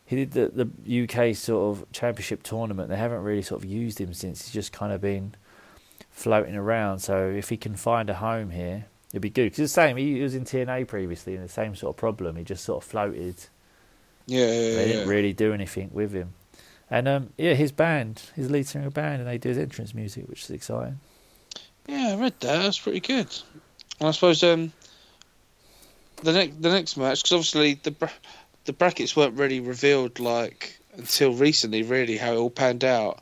he 0.05 0.17
did 0.17 0.33
the 0.33 0.69
the 0.85 1.03
UK 1.03 1.35
sort 1.35 1.77
of 1.77 1.93
championship 1.93 2.43
tournament. 2.43 2.89
They 2.89 2.97
haven't 2.97 3.23
really 3.23 3.43
sort 3.43 3.63
of 3.63 3.71
used 3.71 4.01
him 4.01 4.13
since. 4.13 4.45
He's 4.45 4.53
just 4.53 4.73
kind 4.73 4.93
of 4.93 5.01
been 5.01 5.35
floating 6.11 6.57
around. 6.57 7.01
So 7.01 7.29
if 7.29 7.49
he 7.49 7.57
can 7.57 7.75
find 7.75 8.11
a 8.11 8.15
home 8.15 8.51
here, 8.51 8.87
it'd 9.11 9.23
be 9.23 9.31
good. 9.31 9.45
Because 9.45 9.59
the 9.59 9.69
same, 9.69 9.97
he 9.97 10.21
was 10.21 10.35
in 10.35 10.45
TNA 10.45 10.87
previously, 10.89 11.35
and 11.35 11.45
the 11.45 11.49
same 11.49 11.75
sort 11.75 11.95
of 11.95 11.97
problem. 11.97 12.37
He 12.37 12.45
just 12.45 12.65
sort 12.65 12.83
of 12.83 12.89
floated. 12.89 13.37
Yeah, 14.27 14.47
yeah, 14.47 14.53
yeah 14.53 14.77
They 14.77 14.87
didn't 14.89 15.09
really 15.09 15.33
do 15.33 15.53
anything 15.53 15.91
with 15.93 16.13
him. 16.13 16.35
And 16.91 17.09
um, 17.09 17.31
yeah, 17.39 17.55
his 17.55 17.73
band, 17.73 18.23
his 18.37 18.51
lead 18.51 18.67
singer 18.67 18.91
band, 18.91 19.21
and 19.21 19.29
they 19.29 19.39
do 19.39 19.49
his 19.49 19.59
entrance 19.59 19.95
music, 19.95 20.29
which 20.29 20.43
is 20.43 20.51
exciting. 20.51 21.01
Yeah, 21.87 22.11
I 22.13 22.17
read 22.17 22.35
that. 22.41 22.63
That's 22.63 22.79
pretty 22.79 23.01
good. 23.01 23.29
And 24.01 24.09
I 24.09 24.11
suppose 24.11 24.43
um, 24.43 24.73
the 26.23 26.33
next 26.33 26.61
the 26.61 26.71
next 26.71 26.97
match, 26.97 27.23
because 27.23 27.33
obviously 27.33 27.75
the 27.83 28.11
the 28.65 28.73
brackets 28.73 29.17
weren't 29.17 29.35
really 29.39 29.61
revealed 29.61 30.21
like 30.21 30.79
until 30.97 31.35
recently, 31.35 31.83
really 31.83 32.17
how 32.17 32.33
it 32.33 32.37
all 32.37 32.51
panned 32.51 32.85
out. 32.85 33.21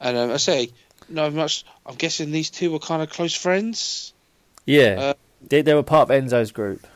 And 0.00 0.16
um, 0.16 0.30
I 0.30 0.38
say, 0.38 0.70
no 1.08 1.30
much. 1.30 1.64
I'm 1.84 1.96
guessing 1.96 2.30
these 2.32 2.50
two 2.50 2.70
were 2.70 2.78
kind 2.78 3.02
of 3.02 3.10
close 3.10 3.34
friends. 3.34 4.12
Yeah, 4.64 4.96
Uh, 4.98 5.14
they, 5.46 5.62
they 5.62 5.74
were 5.74 5.82
part 5.82 6.10
of 6.10 6.24
Enzo's 6.24 6.52
group. 6.52 6.86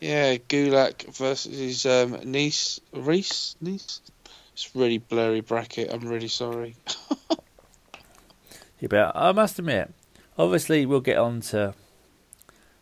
Yeah, 0.00 0.36
Gulak 0.36 1.14
versus 1.16 1.58
his 1.58 1.86
um, 1.86 2.14
Nese, 2.18 2.78
Reese. 2.92 3.56
Nese. 3.62 4.00
It's 4.52 4.74
really 4.74 4.98
blurry 4.98 5.40
bracket. 5.40 5.92
I'm 5.92 6.08
really 6.08 6.28
sorry. 6.28 6.76
Yeah, 8.80 8.86
but 8.90 9.12
I 9.16 9.32
must 9.32 9.58
admit, 9.58 9.92
obviously 10.38 10.86
we'll 10.86 11.00
get 11.00 11.18
on 11.18 11.40
to 11.40 11.74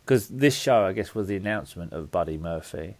because 0.04 0.28
this 0.28 0.54
show, 0.54 0.84
I 0.84 0.92
guess, 0.92 1.14
was 1.14 1.26
the 1.26 1.36
announcement 1.36 1.92
of 1.92 2.10
Buddy 2.10 2.36
Murphy 2.36 2.96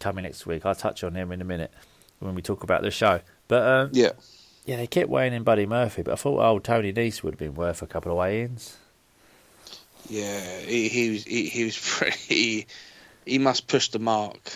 coming 0.00 0.24
next 0.24 0.46
week. 0.46 0.64
I'll 0.66 0.74
touch 0.74 1.02
on 1.04 1.14
him 1.14 1.32
in 1.32 1.40
a 1.40 1.44
minute 1.44 1.72
when 2.18 2.34
we 2.34 2.42
talk 2.42 2.62
about 2.62 2.82
the 2.82 2.90
show. 2.90 3.20
But 3.48 3.62
um, 3.66 3.90
Yeah. 3.92 4.12
yeah, 4.64 4.76
they 4.76 4.86
kept 4.86 5.08
weighing 5.08 5.32
in 5.32 5.42
Buddy 5.42 5.66
Murphy, 5.66 6.02
but 6.02 6.12
I 6.12 6.16
thought 6.16 6.40
old 6.42 6.64
Tony 6.64 6.92
Nese 6.92 7.22
would 7.22 7.34
have 7.34 7.38
been 7.38 7.54
worth 7.54 7.82
a 7.82 7.86
couple 7.86 8.12
of 8.12 8.18
weigh-ins. 8.18 8.76
Yeah, 10.08 10.60
he, 10.60 10.88
he 10.88 11.10
was 11.10 11.24
he, 11.24 11.48
he 11.48 11.64
was 11.64 11.76
pretty. 11.84 12.66
He 13.24 13.38
must 13.38 13.66
push 13.66 13.88
the 13.88 13.98
mark. 13.98 14.52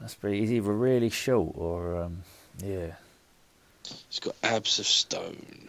That's 0.00 0.14
pretty. 0.14 0.40
He's 0.40 0.52
either 0.52 0.72
really 0.72 1.10
short 1.10 1.54
or 1.56 2.02
um, 2.02 2.22
yeah. 2.62 2.92
He's 4.10 4.18
got 4.20 4.34
abs 4.42 4.78
of 4.78 4.86
stone. 4.86 5.68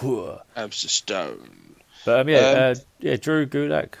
Whoa. 0.00 0.40
Abs 0.56 0.84
of 0.84 0.90
stone. 0.90 1.74
But 2.04 2.20
um, 2.20 2.28
yeah, 2.28 2.38
Um, 2.38 2.56
uh, 2.58 2.74
yeah, 3.00 3.16
Drew 3.16 3.46
Gulak, 3.46 3.94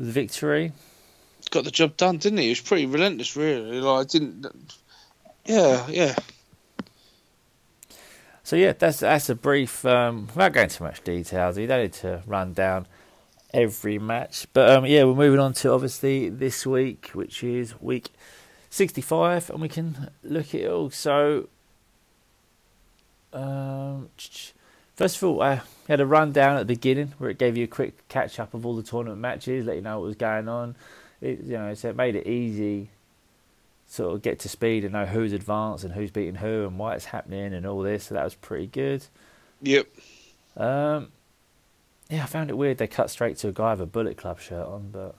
the 0.00 0.10
victory. 0.12 0.72
Got 1.50 1.64
the 1.64 1.70
job 1.70 1.96
done, 1.96 2.18
didn't 2.18 2.38
he? 2.38 2.44
He 2.44 2.50
was 2.50 2.60
pretty 2.60 2.86
relentless, 2.86 3.34
really. 3.34 3.80
Like 3.80 4.00
I 4.00 4.08
didn't. 4.08 4.46
Yeah, 5.46 5.86
yeah. 5.88 6.14
So 8.42 8.56
yeah, 8.56 8.72
that's 8.72 9.00
that's 9.00 9.28
a 9.28 9.34
brief. 9.34 9.84
Um, 9.84 10.26
without 10.26 10.52
going 10.52 10.68
too 10.68 10.84
much 10.84 11.02
details, 11.04 11.56
you 11.56 11.66
don't 11.66 11.82
need 11.82 11.92
to 11.94 12.22
run 12.26 12.52
down 12.52 12.86
every 13.54 13.98
match, 13.98 14.46
but 14.52 14.68
um, 14.68 14.84
yeah, 14.84 15.04
we're 15.04 15.14
moving 15.14 15.40
on 15.40 15.54
to 15.54 15.72
obviously 15.72 16.28
this 16.28 16.66
week, 16.66 17.10
which 17.14 17.42
is 17.42 17.80
week 17.80 18.10
sixty-five, 18.68 19.48
and 19.48 19.62
we 19.62 19.68
can 19.68 20.10
look 20.22 20.54
at 20.54 20.60
it 20.60 20.70
all. 20.70 20.90
So, 20.90 21.48
um, 23.32 24.10
first 24.96 25.16
of 25.16 25.24
all, 25.24 25.42
I 25.42 25.62
had 25.88 26.00
a 26.00 26.06
rundown 26.06 26.56
at 26.56 26.60
the 26.60 26.74
beginning 26.74 27.14
where 27.16 27.30
it 27.30 27.38
gave 27.38 27.56
you 27.56 27.64
a 27.64 27.68
quick 27.68 28.06
catch 28.08 28.38
up 28.38 28.52
of 28.52 28.66
all 28.66 28.76
the 28.76 28.82
tournament 28.82 29.20
matches, 29.20 29.64
let 29.64 29.76
you 29.76 29.82
know 29.82 30.00
what 30.00 30.06
was 30.06 30.16
going 30.16 30.48
on. 30.48 30.76
It 31.20 31.44
you 31.44 31.58
know, 31.58 31.74
so 31.74 31.90
it 31.90 31.96
made 31.96 32.16
it 32.16 32.26
easy 32.26 32.90
sort 33.88 34.14
of 34.14 34.22
get 34.22 34.38
to 34.40 34.48
speed 34.48 34.84
and 34.84 34.92
know 34.92 35.06
who's 35.06 35.32
advanced 35.32 35.82
and 35.82 35.94
who's 35.94 36.10
beating 36.10 36.34
who 36.34 36.66
and 36.66 36.78
why 36.78 36.94
it's 36.94 37.06
happening 37.06 37.54
and 37.54 37.66
all 37.66 37.80
this. 37.80 38.04
So 38.04 38.14
that 38.14 38.24
was 38.24 38.34
pretty 38.34 38.66
good. 38.66 39.04
Yep. 39.62 39.86
Um, 40.56 41.10
yeah, 42.10 42.22
I 42.22 42.26
found 42.26 42.50
it 42.50 42.56
weird 42.56 42.78
they 42.78 42.86
cut 42.86 43.10
straight 43.10 43.38
to 43.38 43.48
a 43.48 43.52
guy 43.52 43.72
with 43.72 43.80
a 43.80 43.86
Bullet 43.86 44.16
Club 44.16 44.40
shirt 44.40 44.66
on, 44.66 44.90
but 44.90 45.14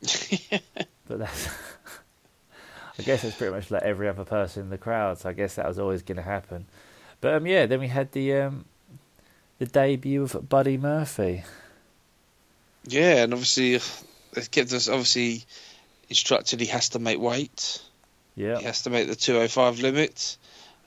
but 1.06 1.18
that's. 1.18 1.48
I 2.98 3.04
guess 3.04 3.22
it's 3.22 3.36
pretty 3.36 3.54
much 3.54 3.70
like 3.70 3.82
every 3.82 4.08
other 4.08 4.24
person 4.24 4.64
in 4.64 4.70
the 4.70 4.78
crowd, 4.78 5.18
so 5.18 5.28
I 5.28 5.32
guess 5.32 5.54
that 5.54 5.68
was 5.68 5.78
always 5.78 6.02
going 6.02 6.16
to 6.16 6.22
happen. 6.22 6.66
But 7.20 7.34
um, 7.34 7.46
yeah, 7.46 7.66
then 7.66 7.78
we 7.78 7.86
had 7.86 8.10
the 8.10 8.34
um, 8.34 8.64
the 9.60 9.66
debut 9.66 10.24
of 10.24 10.48
Buddy 10.48 10.76
Murphy. 10.76 11.44
Yeah, 12.88 13.22
and 13.22 13.32
obviously 13.32 13.80
they 14.32 14.42
kept 14.42 14.72
us 14.72 14.88
obviously 14.88 15.44
instructed 16.08 16.60
he 16.60 16.66
has 16.66 16.90
to 16.90 16.98
make 16.98 17.18
weight. 17.18 17.82
Yeah, 18.34 18.58
He 18.58 18.64
has 18.64 18.82
to 18.82 18.90
make 18.90 19.08
the 19.08 19.16
205 19.16 19.80
limit. 19.80 20.36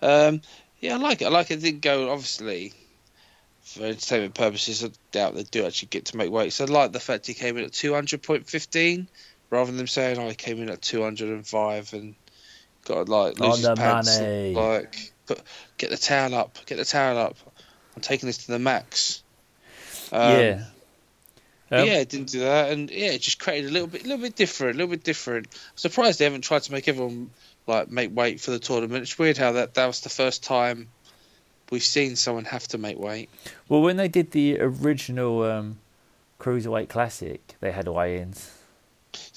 Um, 0.01 0.41
yeah, 0.79 0.95
I 0.95 0.97
like 0.97 1.21
it. 1.21 1.25
I 1.25 1.29
like 1.29 1.51
it. 1.51 1.55
it. 1.55 1.61
Didn't 1.61 1.81
go 1.81 2.11
obviously 2.11 2.73
for 3.61 3.83
entertainment 3.83 4.33
purposes. 4.33 4.83
I 4.83 4.89
doubt 5.11 5.35
they 5.35 5.43
do 5.43 5.65
actually 5.65 5.89
get 5.89 6.05
to 6.05 6.17
make 6.17 6.31
weight. 6.31 6.53
So 6.53 6.65
I 6.65 6.67
like 6.67 6.91
the 6.91 6.99
fact 6.99 7.27
he 7.27 7.33
came 7.33 7.57
in 7.57 7.65
at 7.65 7.71
200.15 7.71 9.07
rather 9.49 9.65
than 9.67 9.77
them 9.77 9.87
saying, 9.87 10.17
"Oh, 10.17 10.27
he 10.27 10.35
came 10.35 10.61
in 10.61 10.69
at 10.69 10.81
205 10.81 11.93
and 11.93 12.15
got 12.85 13.05
to 13.05 13.11
like 13.11 13.39
lose 13.39 13.57
his 13.59 13.67
pants." 13.77 14.19
money. 14.19 14.53
Like, 14.53 15.11
get 15.77 15.89
the 15.89 15.97
towel 15.97 16.33
up. 16.35 16.57
Get 16.65 16.77
the 16.77 16.85
towel 16.85 17.17
up. 17.17 17.37
I'm 17.95 18.01
taking 18.01 18.27
this 18.27 18.39
to 18.45 18.51
the 18.51 18.59
max. 18.59 19.23
Um, 20.11 20.31
yeah. 20.31 20.63
Um, 21.71 21.87
yeah, 21.87 21.99
it 21.99 22.09
didn't 22.09 22.29
do 22.29 22.39
that, 22.41 22.71
and 22.71 22.89
yeah, 22.91 23.11
it 23.11 23.21
just 23.21 23.39
created 23.39 23.69
a 23.69 23.73
little 23.73 23.87
bit, 23.87 24.01
a 24.03 24.07
little 24.07 24.21
bit 24.21 24.35
different, 24.35 24.75
a 24.75 24.77
little 24.77 24.91
bit 24.91 25.03
different. 25.05 25.47
I'm 25.47 25.77
surprised 25.77 26.19
they 26.19 26.25
haven't 26.25 26.41
tried 26.41 26.63
to 26.63 26.71
make 26.73 26.87
everyone 26.89 27.29
like 27.65 27.89
make 27.89 28.13
weight 28.15 28.41
for 28.41 28.51
the 28.51 28.59
tournament. 28.59 29.03
It's 29.03 29.17
weird 29.17 29.37
how 29.37 29.53
that 29.53 29.75
that 29.75 29.85
was 29.85 30.01
the 30.01 30.09
first 30.09 30.43
time 30.43 30.89
we've 31.69 31.83
seen 31.83 32.17
someone 32.17 32.43
have 32.45 32.67
to 32.69 32.77
make 32.77 32.99
weight. 32.99 33.29
Well, 33.69 33.81
when 33.81 33.95
they 33.95 34.09
did 34.09 34.31
the 34.31 34.59
original 34.59 35.43
um, 35.43 35.77
Cruiserweight 36.39 36.89
Classic, 36.89 37.55
they 37.61 37.71
had 37.71 37.87
weigh-ins. 37.87 38.51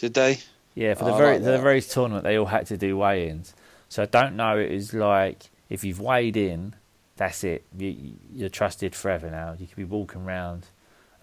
Did 0.00 0.14
they? 0.14 0.40
Yeah, 0.74 0.94
for 0.94 1.04
the 1.04 1.12
Oh, 1.12 1.16
very 1.16 1.34
like 1.34 1.44
the 1.44 1.58
very 1.60 1.80
tournament, 1.82 2.24
they 2.24 2.36
all 2.36 2.46
had 2.46 2.66
to 2.66 2.76
do 2.76 2.96
weigh-ins. 2.96 3.54
So 3.88 4.02
I 4.02 4.06
don't 4.06 4.34
know. 4.34 4.58
It 4.58 4.72
was 4.72 4.92
like 4.92 5.50
if 5.70 5.84
you've 5.84 6.00
weighed 6.00 6.36
in, 6.36 6.74
that's 7.16 7.44
it. 7.44 7.62
You, 7.78 8.14
you're 8.32 8.48
trusted 8.48 8.96
forever 8.96 9.30
now. 9.30 9.54
You 9.56 9.68
could 9.68 9.76
be 9.76 9.84
walking 9.84 10.22
around 10.22 10.66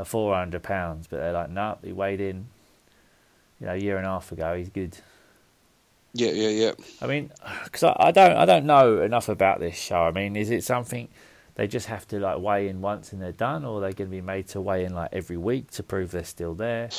four 0.05 0.36
hundred 0.36 0.63
pounds, 0.63 1.08
but 1.08 1.17
they're 1.17 1.34
like, 1.34 1.50
no, 1.50 1.77
he 1.84 1.91
weighed 1.91 2.22
in. 2.22 2.48
You 3.60 3.67
know, 3.67 3.74
a 3.74 3.77
year 3.77 3.98
and 3.98 4.05
a 4.05 4.10
half 4.10 4.31
ago, 4.31 4.55
he's 4.58 4.70
good. 4.70 4.98
Yeah, 6.13 6.31
yeah, 6.31 6.50
yeah. 6.50 6.72
I 7.01 7.08
mean, 7.08 7.31
because 7.63 7.84
I, 7.84 7.96
I 7.98 8.12
don't 8.12 8.36
I 8.36 8.46
don't 8.46 8.65
know 8.65 9.01
enough 9.01 9.29
about 9.29 9.60
this 9.60 9.77
show. 9.77 10.01
I 10.01 10.12
mean, 10.12 10.36
is 10.36 10.50
it 10.50 10.63
something 10.63 11.08
they 11.55 11.67
just 11.67 11.88
have 11.88 12.08
to 12.10 12.20
like 12.20 12.39
weigh 12.39 12.67
in 12.67 12.81
once 12.81 13.13
and 13.13 13.22
they're 13.22 13.31
done, 13.31 13.63
or 13.63 13.77
are 13.77 13.81
they 13.81 13.93
going 13.93 14.10
to 14.10 14.15
be 14.15 14.22
made 14.22 14.48
to 14.50 14.62
weigh 14.62 14.84
in 14.86 14.93
like 14.93 15.10
every 15.13 15.38
week 15.38 15.72
to 15.72 15.84
prove 15.84 16.12
they're 16.12 16.24
still 16.24 16.53
there? 16.53 16.89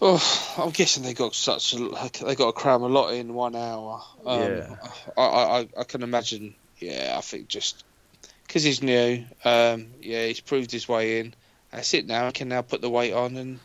Oh, 0.00 0.54
I'm 0.58 0.70
guessing 0.70 1.02
they 1.02 1.14
got 1.14 1.34
such 1.34 1.72
a 1.72 1.78
like, 1.78 2.18
they 2.20 2.36
got 2.36 2.46
to 2.46 2.52
cram 2.52 2.82
a 2.82 2.88
lot 2.88 3.08
in 3.14 3.34
one 3.34 3.56
hour. 3.56 4.02
Um, 4.24 4.40
Yeah. 4.40 4.76
I, 5.16 5.22
I, 5.22 5.58
I- 5.60 5.68
I 5.78 5.84
can 5.84 6.02
imagine. 6.02 6.54
Yeah, 6.78 7.16
I 7.18 7.22
think 7.22 7.48
just 7.48 7.82
because 8.46 8.62
he's 8.62 8.82
new. 8.82 9.24
Um, 9.44 9.88
yeah, 10.00 10.26
he's 10.26 10.38
proved 10.40 10.70
his 10.70 10.88
way 10.88 11.18
in. 11.18 11.34
That's 11.70 11.92
it 11.94 12.06
now. 12.06 12.26
I 12.26 12.30
can 12.30 12.48
now 12.48 12.62
put 12.62 12.80
the 12.80 12.90
weight 12.90 13.12
on, 13.12 13.36
and 13.36 13.60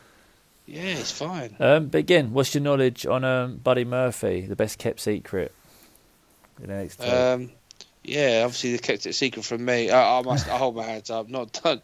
yeah, 0.66 0.82
it's 0.82 1.12
fine. 1.12 1.56
Um, 1.60 1.88
but 1.88 2.00
again, 2.00 2.34
what's 2.34 2.54
your 2.54 2.64
knowledge 2.64 3.06
on 3.06 3.24
um, 3.24 3.58
Buddy 3.58 3.86
Murphy, 3.86 4.42
the 4.42 4.56
best 4.56 4.78
kept 4.78 5.00
secret 5.00 5.54
in 6.62 6.70
NXT? 6.70 7.08
Um, 7.08 7.52
yeah, 8.04 8.42
obviously 8.44 8.74
they 8.74 8.78
kept 8.80 9.06
it 9.06 9.14
secret 9.14 9.46
from 9.46 9.64
me. 9.64 9.90
I, 9.90 10.20
I 10.20 10.22
must 10.22 10.48
I 10.50 10.58
hold 10.58 10.76
my 10.76 10.84
hands 10.84 11.10
up. 11.10 11.30
Not 11.30 11.54
done. 11.64 11.82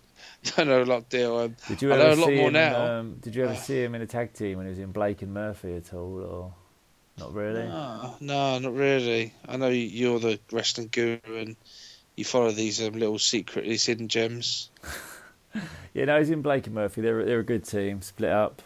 Don't 0.56 0.68
know 0.68 0.84
a 0.84 0.86
lot 0.86 1.10
deal. 1.10 1.38
Um, 1.38 1.56
did 1.68 1.82
you 1.82 1.92
I 1.92 1.96
ever 1.96 2.04
know 2.04 2.14
a 2.14 2.16
lot 2.16 2.28
see 2.28 2.36
more 2.36 2.48
him? 2.48 2.54
now. 2.54 3.00
Um, 3.00 3.16
did 3.22 3.36
you 3.36 3.46
ever 3.46 3.56
see 3.68 3.84
him 3.84 3.96
in 3.96 4.02
a 4.02 4.08
tag 4.08 4.34
team 4.34 4.58
when 4.58 4.66
he 4.66 4.72
was 4.72 4.80
in 4.80 4.92
Blake 4.92 5.22
and 5.22 5.34
Murphy 5.34 5.76
at 5.76 5.94
all, 5.94 6.22
or 6.22 6.54
not 7.18 7.34
really? 7.34 7.64
no, 7.64 8.16
no, 8.20 8.60
not 8.60 8.74
really. 8.74 9.34
I 9.48 9.58
know 9.58 9.70
you're 9.70 10.20
the 10.20 10.40
wrestling 10.52 10.90
guru 10.92 11.20
and 11.26 11.56
you 12.16 12.26
follow 12.26 12.52
these 12.52 12.82
um, 12.82 12.94
little 12.94 13.20
secret, 13.20 13.64
these 13.64 13.86
hidden 13.86 14.10
gems. 14.10 14.70
Yeah, 15.92 16.06
no, 16.06 16.20
he's 16.20 16.30
in 16.30 16.44
Blake 16.44 16.68
and 16.68 16.76
Murphy. 16.76 17.02
They're 17.02 17.26
they're 17.26 17.40
a 17.40 17.44
good 17.44 17.66
team, 17.66 18.02
split 18.04 18.30
up. 18.30 18.62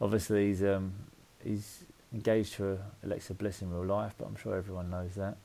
Obviously, 0.00 0.48
he's 0.48 0.62
um 0.62 0.92
he's 1.44 1.84
engaged 2.12 2.54
to 2.54 2.78
Alexa 3.04 3.34
Bliss 3.34 3.62
in 3.62 3.70
real 3.70 3.84
life, 3.84 4.14
but 4.18 4.26
I'm 4.26 4.36
sure 4.36 4.56
everyone 4.56 4.90
knows 4.90 5.14
that. 5.16 5.36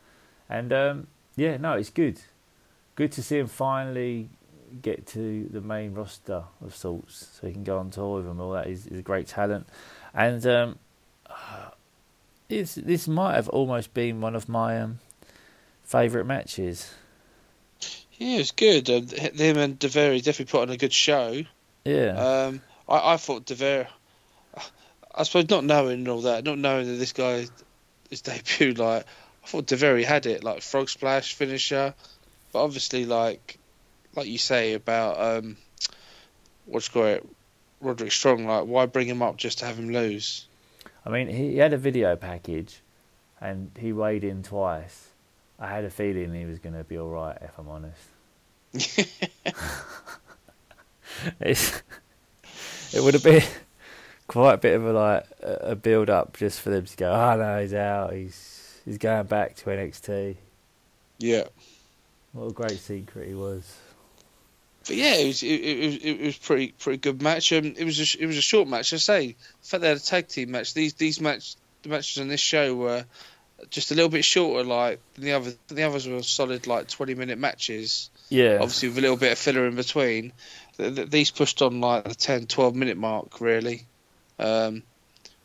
And 0.49 0.71
um, 0.71 1.07
yeah, 1.35 1.57
no, 1.57 1.73
it's 1.73 1.89
good. 1.89 2.21
Good 2.95 3.11
to 3.13 3.23
see 3.23 3.37
him 3.39 3.47
finally 3.47 4.29
get 4.81 5.05
to 5.07 5.47
the 5.51 5.61
main 5.61 5.93
roster 5.93 6.43
of 6.63 6.75
sorts, 6.75 7.27
so 7.39 7.47
he 7.47 7.53
can 7.53 7.63
go 7.63 7.77
on 7.79 7.89
tour 7.91 8.17
with. 8.17 8.27
And 8.27 8.39
all 8.39 8.51
that 8.53 8.67
is 8.67 8.87
a 8.87 9.01
great 9.01 9.27
talent, 9.27 9.67
and 10.13 10.45
um, 10.47 10.79
this 12.47 13.07
might 13.07 13.35
have 13.35 13.49
almost 13.49 13.93
been 13.93 14.21
one 14.21 14.35
of 14.35 14.47
my 14.47 14.79
um 14.79 14.99
favourite 15.83 16.25
matches. 16.25 16.93
Yeah, 18.17 18.37
it's 18.37 18.51
good. 18.51 18.89
Um, 18.89 19.07
him 19.07 19.57
and 19.57 19.79
Daivari 19.79 20.23
definitely 20.23 20.51
put 20.51 20.61
on 20.61 20.69
a 20.69 20.77
good 20.77 20.93
show. 20.93 21.43
Yeah, 21.85 22.45
Um, 22.47 22.61
I, 22.87 23.13
I 23.13 23.17
thought 23.17 23.45
Daivari, 23.45 23.87
I 25.15 25.23
suppose 25.23 25.49
not 25.49 25.65
knowing 25.65 26.07
all 26.07 26.21
that, 26.21 26.43
not 26.43 26.57
knowing 26.57 26.87
that 26.87 26.93
this 26.93 27.13
guy, 27.13 27.45
his 28.09 28.21
debut, 28.21 28.73
like 28.77 29.05
I 29.43 29.47
thought 29.47 29.67
Daivari 29.67 30.05
had 30.05 30.25
it, 30.25 30.43
like 30.43 30.61
frog 30.61 30.89
splash 30.89 31.33
finisher, 31.33 31.93
but 32.51 32.63
obviously 32.63 33.05
like, 33.05 33.57
like 34.15 34.27
you 34.27 34.37
say 34.37 34.73
about 34.73 35.19
um, 35.19 35.57
what's 36.65 36.89
call 36.89 37.05
it, 37.05 37.27
Roderick 37.81 38.11
Strong, 38.11 38.45
like 38.45 38.65
why 38.65 38.85
bring 38.85 39.07
him 39.07 39.21
up 39.21 39.37
just 39.37 39.59
to 39.59 39.65
have 39.65 39.77
him 39.77 39.89
lose? 39.91 40.47
I 41.05 41.09
mean, 41.09 41.27
he, 41.27 41.51
he 41.51 41.57
had 41.57 41.73
a 41.73 41.77
video 41.77 42.15
package, 42.15 42.79
and 43.41 43.71
he 43.77 43.91
weighed 43.91 44.23
in 44.23 44.41
twice, 44.41 45.09
I 45.63 45.67
had 45.67 45.85
a 45.85 45.89
feeling 45.89 46.33
he 46.33 46.45
was 46.45 46.59
going 46.59 46.75
to 46.75 46.83
be 46.83 46.97
all 46.97 47.09
right. 47.09 47.37
If 47.41 47.57
I'm 47.57 47.69
honest, 47.69 47.97
it's, 51.39 51.81
it 52.93 53.01
would 53.01 53.13
have 53.13 53.23
been 53.23 53.43
quite 54.27 54.55
a 54.55 54.57
bit 54.57 54.75
of 54.75 54.85
a 54.85 54.91
like 54.91 55.25
a 55.41 55.75
build 55.75 56.09
up 56.09 56.35
just 56.35 56.59
for 56.59 56.69
them 56.69 56.83
to 56.83 56.97
go. 56.97 57.09
Oh 57.09 57.37
no, 57.37 57.61
he's 57.61 57.73
out. 57.73 58.11
He's 58.11 58.81
he's 58.83 58.97
going 58.97 59.25
back 59.27 59.55
to 59.55 59.65
NXT. 59.67 60.35
Yeah. 61.19 61.45
What 62.33 62.47
a 62.47 62.51
great 62.51 62.79
secret 62.79 63.29
he 63.29 63.33
was. 63.33 63.79
But 64.85 64.97
yeah, 64.97 65.15
it 65.15 65.27
was 65.27 65.43
it, 65.43 65.47
it 65.47 65.85
was 65.85 65.95
it 65.95 66.21
was 66.25 66.37
pretty 66.37 66.73
pretty 66.73 66.97
good 66.97 67.21
match. 67.21 67.53
Um, 67.53 67.73
it 67.77 67.85
was 67.85 67.99
a, 67.99 68.21
it 68.21 68.25
was 68.25 68.37
a 68.37 68.41
short 68.41 68.67
match. 68.67 68.91
I 68.91 68.97
say, 68.97 69.27
the 69.27 69.35
fact 69.61 69.81
they 69.81 69.87
had 69.87 69.95
a 69.95 70.01
tag 70.01 70.27
team 70.27 70.51
match. 70.51 70.73
These 70.73 70.95
these 70.95 71.21
match 71.21 71.55
the 71.83 71.89
matches 71.89 72.19
on 72.19 72.27
this 72.27 72.41
show 72.41 72.75
were 72.75 73.05
just 73.69 73.91
a 73.91 73.95
little 73.95 74.09
bit 74.09 74.25
shorter. 74.25 74.63
Like 74.67 74.99
the 75.15 75.33
other 75.33 75.53
the 75.67 75.83
others 75.83 76.07
were 76.07 76.23
solid 76.23 76.67
like 76.67 76.87
twenty 76.87 77.15
minute 77.15 77.37
matches. 77.37 78.09
Yeah. 78.29 78.55
Obviously 78.55 78.89
with 78.89 78.97
a 78.97 79.01
little 79.01 79.17
bit 79.17 79.31
of 79.31 79.37
filler 79.37 79.67
in 79.67 79.75
between. 79.75 80.33
These 80.77 81.31
pushed 81.31 81.61
on 81.61 81.81
like 81.81 82.03
the 82.05 82.15
10, 82.15 82.47
12 82.47 82.75
minute 82.75 82.97
mark 82.97 83.39
really. 83.39 83.85
Um, 84.39 84.81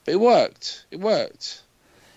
but 0.05 0.15
it 0.15 0.21
worked. 0.21 0.87
It 0.91 1.01
worked. 1.01 1.63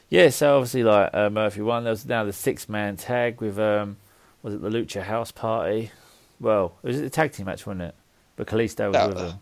Yeah, 0.10 0.30
so 0.30 0.58
obviously, 0.58 0.84
like 0.84 1.10
uh, 1.14 1.30
Murphy 1.30 1.62
won. 1.62 1.84
There 1.86 1.92
was 1.92 2.06
now 2.06 2.26
the 2.26 2.34
six 2.34 2.68
man 2.68 2.98
tag 2.98 3.40
with 3.40 3.58
um, 3.58 3.98
was 4.44 4.54
it 4.54 4.62
the 4.62 4.70
Lucha 4.70 5.02
House 5.02 5.32
Party? 5.32 5.92
Well, 6.40 6.74
it 6.84 6.88
was 6.88 7.00
a 7.00 7.10
tag 7.10 7.32
team 7.32 7.46
match, 7.46 7.66
wasn't 7.66 7.84
it? 7.84 7.96
But 8.36 8.48
Kalisto 8.48 8.88
was 8.88 8.94
that, 8.94 9.08
with 9.08 9.18
them. 9.18 9.40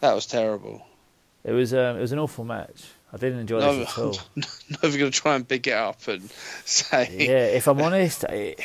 That 0.00 0.14
was 0.14 0.26
terrible. 0.26 0.86
It 1.42 1.52
was 1.52 1.74
um, 1.74 1.96
it 1.96 2.00
was 2.00 2.12
an 2.12 2.18
awful 2.18 2.44
match. 2.44 2.84
I 3.16 3.18
didn't 3.18 3.40
enjoy 3.40 3.60
no, 3.60 3.76
this 3.78 3.88
at 3.90 3.98
all. 3.98 4.18
I'm 4.36 4.42
never 4.82 4.98
going 4.98 5.10
to 5.10 5.20
try 5.20 5.36
and 5.36 5.48
big 5.48 5.66
it 5.66 5.72
up 5.72 6.06
and 6.06 6.30
say. 6.66 7.16
Yeah, 7.18 7.46
if 7.46 7.66
I'm 7.66 7.80
honest, 7.80 8.24
it 8.24 8.60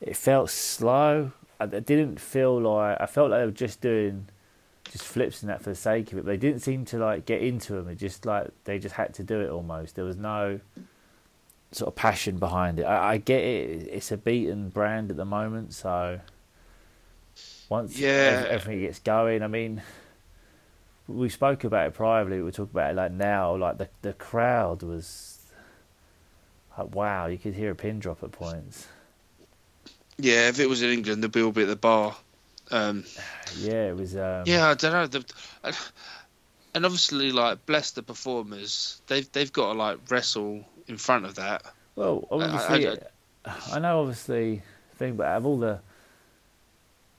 it 0.00 0.16
felt 0.16 0.48
slow. 0.48 1.32
I 1.60 1.66
didn't 1.66 2.18
feel 2.18 2.60
like 2.60 2.98
I 2.98 3.06
felt 3.06 3.30
like 3.30 3.40
they 3.40 3.44
were 3.44 3.52
just 3.52 3.82
doing 3.82 4.28
just 4.90 5.04
flips 5.04 5.42
and 5.42 5.50
that 5.50 5.62
for 5.62 5.70
the 5.70 5.76
sake 5.76 6.10
of 6.12 6.18
it. 6.18 6.24
But 6.24 6.30
they 6.30 6.36
didn't 6.38 6.60
seem 6.60 6.86
to 6.86 6.98
like 6.98 7.26
get 7.26 7.42
into 7.42 7.74
them. 7.74 7.88
It 7.88 7.96
just 7.96 8.24
like 8.24 8.48
they 8.64 8.78
just 8.78 8.94
had 8.94 9.12
to 9.14 9.22
do 9.22 9.40
it 9.42 9.50
almost. 9.50 9.96
There 9.96 10.04
was 10.04 10.16
no 10.16 10.60
sort 11.72 11.88
of 11.88 11.94
passion 11.94 12.38
behind 12.38 12.78
it. 12.78 12.84
I, 12.84 13.12
I 13.12 13.16
get 13.18 13.42
it. 13.42 13.88
It's 13.92 14.10
a 14.10 14.16
beaten 14.16 14.70
brand 14.70 15.10
at 15.10 15.18
the 15.18 15.26
moment, 15.26 15.74
so 15.74 16.20
once 17.68 17.98
yeah. 17.98 18.46
everything 18.48 18.80
gets 18.80 18.98
going, 18.98 19.42
I 19.42 19.46
mean, 19.46 19.82
we 21.12 21.28
spoke 21.28 21.64
about 21.64 21.88
it 21.88 21.94
privately. 21.94 22.42
We 22.42 22.50
talk 22.50 22.70
about 22.70 22.90
it 22.90 22.96
like 22.96 23.12
now. 23.12 23.56
Like 23.56 23.78
the 23.78 23.88
the 24.02 24.12
crowd 24.12 24.82
was 24.82 25.38
like 26.78 26.94
wow. 26.94 27.26
You 27.26 27.38
could 27.38 27.54
hear 27.54 27.70
a 27.70 27.74
pin 27.74 27.98
drop 27.98 28.22
at 28.22 28.32
points. 28.32 28.88
Yeah, 30.18 30.48
if 30.48 30.60
it 30.60 30.68
was 30.68 30.82
in 30.82 30.90
England, 30.90 31.22
they'd 31.22 31.32
be 31.32 31.42
all 31.42 31.52
be 31.52 31.62
at 31.62 31.68
the 31.68 31.76
bar. 31.76 32.16
Um, 32.70 33.04
yeah, 33.56 33.88
it 33.88 33.96
was. 33.96 34.16
Um, 34.16 34.44
yeah, 34.46 34.68
I 34.68 34.74
don't 34.74 34.92
know. 34.92 35.06
The, 35.06 35.76
and 36.74 36.86
obviously, 36.86 37.32
like, 37.32 37.66
bless 37.66 37.90
the 37.90 38.02
performers. 38.02 39.00
They've 39.06 39.30
they've 39.32 39.52
got 39.52 39.72
to 39.72 39.78
like 39.78 39.98
wrestle 40.10 40.64
in 40.86 40.96
front 40.96 41.26
of 41.26 41.34
that. 41.36 41.62
Well, 41.96 42.26
obviously, 42.30 42.88
I, 42.88 42.96
I, 43.44 43.54
I 43.74 43.78
know 43.78 44.00
obviously 44.00 44.62
thing, 44.96 45.16
but 45.16 45.26
out 45.26 45.38
of 45.38 45.46
all 45.46 45.58
the 45.58 45.80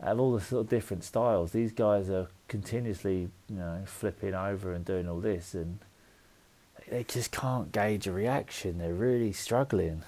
out 0.02 0.14
of 0.14 0.20
all 0.20 0.34
the 0.34 0.42
sort 0.42 0.62
of 0.62 0.70
different 0.70 1.04
styles, 1.04 1.52
these 1.52 1.72
guys 1.72 2.10
are 2.10 2.28
continuously, 2.54 3.30
you 3.50 3.56
know, 3.56 3.82
flipping 3.84 4.36
over 4.36 4.74
and 4.74 4.86
doing 4.86 5.10
all 5.10 5.20
this, 5.20 5.56
and 5.56 5.80
they 6.88 7.04
just 7.04 7.32
can't 7.32 7.72
gauge 7.72 8.06
a 8.06 8.12
reaction. 8.12 8.78
They're 8.78 8.94
really 8.94 9.34
struggling. 9.34 10.04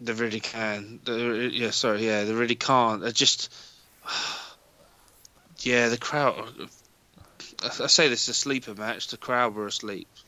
They 0.00 0.12
really 0.12 0.40
can. 0.40 0.98
They're, 1.04 1.36
yeah, 1.46 1.70
sorry, 1.70 2.04
yeah, 2.04 2.24
they 2.24 2.32
really 2.32 2.56
can't. 2.56 3.00
They're 3.00 3.12
just 3.12 3.54
yeah, 5.60 5.88
the 5.88 5.98
crowd. 5.98 6.52
I 7.62 7.86
say 7.86 8.08
this 8.08 8.22
is 8.22 8.30
a 8.30 8.34
sleeper 8.34 8.74
match. 8.74 9.06
The 9.06 9.16
crowd 9.16 9.54
were 9.54 9.68
asleep. 9.68 10.08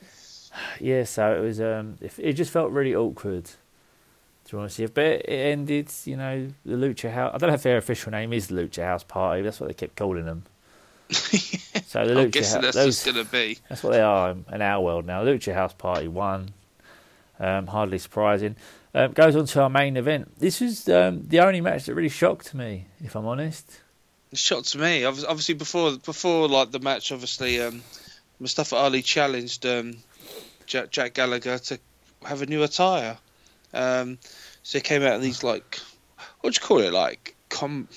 Yeah, 0.80 1.04
so 1.04 1.36
it 1.36 1.40
was. 1.40 1.60
Um, 1.60 1.96
it 2.00 2.32
just 2.32 2.50
felt 2.52 2.72
really 2.72 2.94
awkward. 2.94 3.44
To 4.46 4.52
be 4.52 4.58
honest, 4.58 4.94
but 4.94 5.04
it 5.04 5.28
ended. 5.28 5.92
You 6.04 6.16
know, 6.16 6.48
the 6.64 6.74
Lucha 6.74 7.12
House. 7.12 7.32
I 7.34 7.38
don't 7.38 7.50
know 7.50 7.54
if 7.54 7.62
their 7.62 7.76
official 7.76 8.10
name 8.10 8.32
is 8.32 8.48
the 8.48 8.54
Lucha 8.54 8.82
House 8.84 9.04
Party. 9.04 9.42
That's 9.42 9.60
what 9.60 9.68
they 9.68 9.74
kept 9.74 9.96
calling 9.96 10.24
them. 10.24 10.44
So 11.86 12.06
the 12.06 12.14
Lucha 12.14 12.38
House. 12.38 12.52
That's 12.52 12.76
those, 12.76 13.02
just 13.02 13.06
gonna 13.06 13.24
be. 13.24 13.58
That's 13.68 13.82
what 13.82 13.90
they 13.90 14.00
are 14.00 14.36
in 14.52 14.62
our 14.62 14.80
world 14.80 15.06
now. 15.06 15.24
Lucha 15.24 15.52
House 15.52 15.72
Party 15.72 16.06
One, 16.06 16.50
Um, 17.40 17.66
hardly 17.66 17.98
surprising. 17.98 18.54
Um, 18.94 19.10
goes 19.10 19.34
on 19.34 19.46
to 19.46 19.62
our 19.62 19.70
main 19.70 19.96
event. 19.96 20.38
This 20.38 20.62
is 20.62 20.88
um, 20.88 21.26
the 21.26 21.40
only 21.40 21.60
match 21.60 21.86
that 21.86 21.94
really 21.94 22.08
shocked 22.08 22.54
me, 22.54 22.86
if 23.02 23.16
I'm 23.16 23.26
honest 23.26 23.80
shot 24.32 24.64
to 24.64 24.78
me. 24.78 25.04
Obviously, 25.04 25.54
before 25.54 25.96
before 25.96 26.48
like 26.48 26.70
the 26.70 26.78
match, 26.78 27.12
obviously 27.12 27.60
um, 27.60 27.82
Mustafa 28.38 28.76
Ali 28.76 29.02
challenged 29.02 29.66
um, 29.66 29.96
Jack, 30.66 30.90
Jack, 30.90 31.14
Gallagher 31.14 31.58
to 31.58 31.78
have 32.24 32.42
a 32.42 32.46
new 32.46 32.62
attire. 32.62 33.18
Um, 33.72 34.18
so 34.62 34.78
he 34.78 34.82
came 34.82 35.02
out 35.02 35.14
in 35.14 35.20
these 35.20 35.42
like 35.42 35.80
what 36.40 36.54
do 36.54 36.60
you 36.60 36.66
call 36.66 36.80
it? 36.80 36.92
Like 36.92 37.34
com 37.48 37.88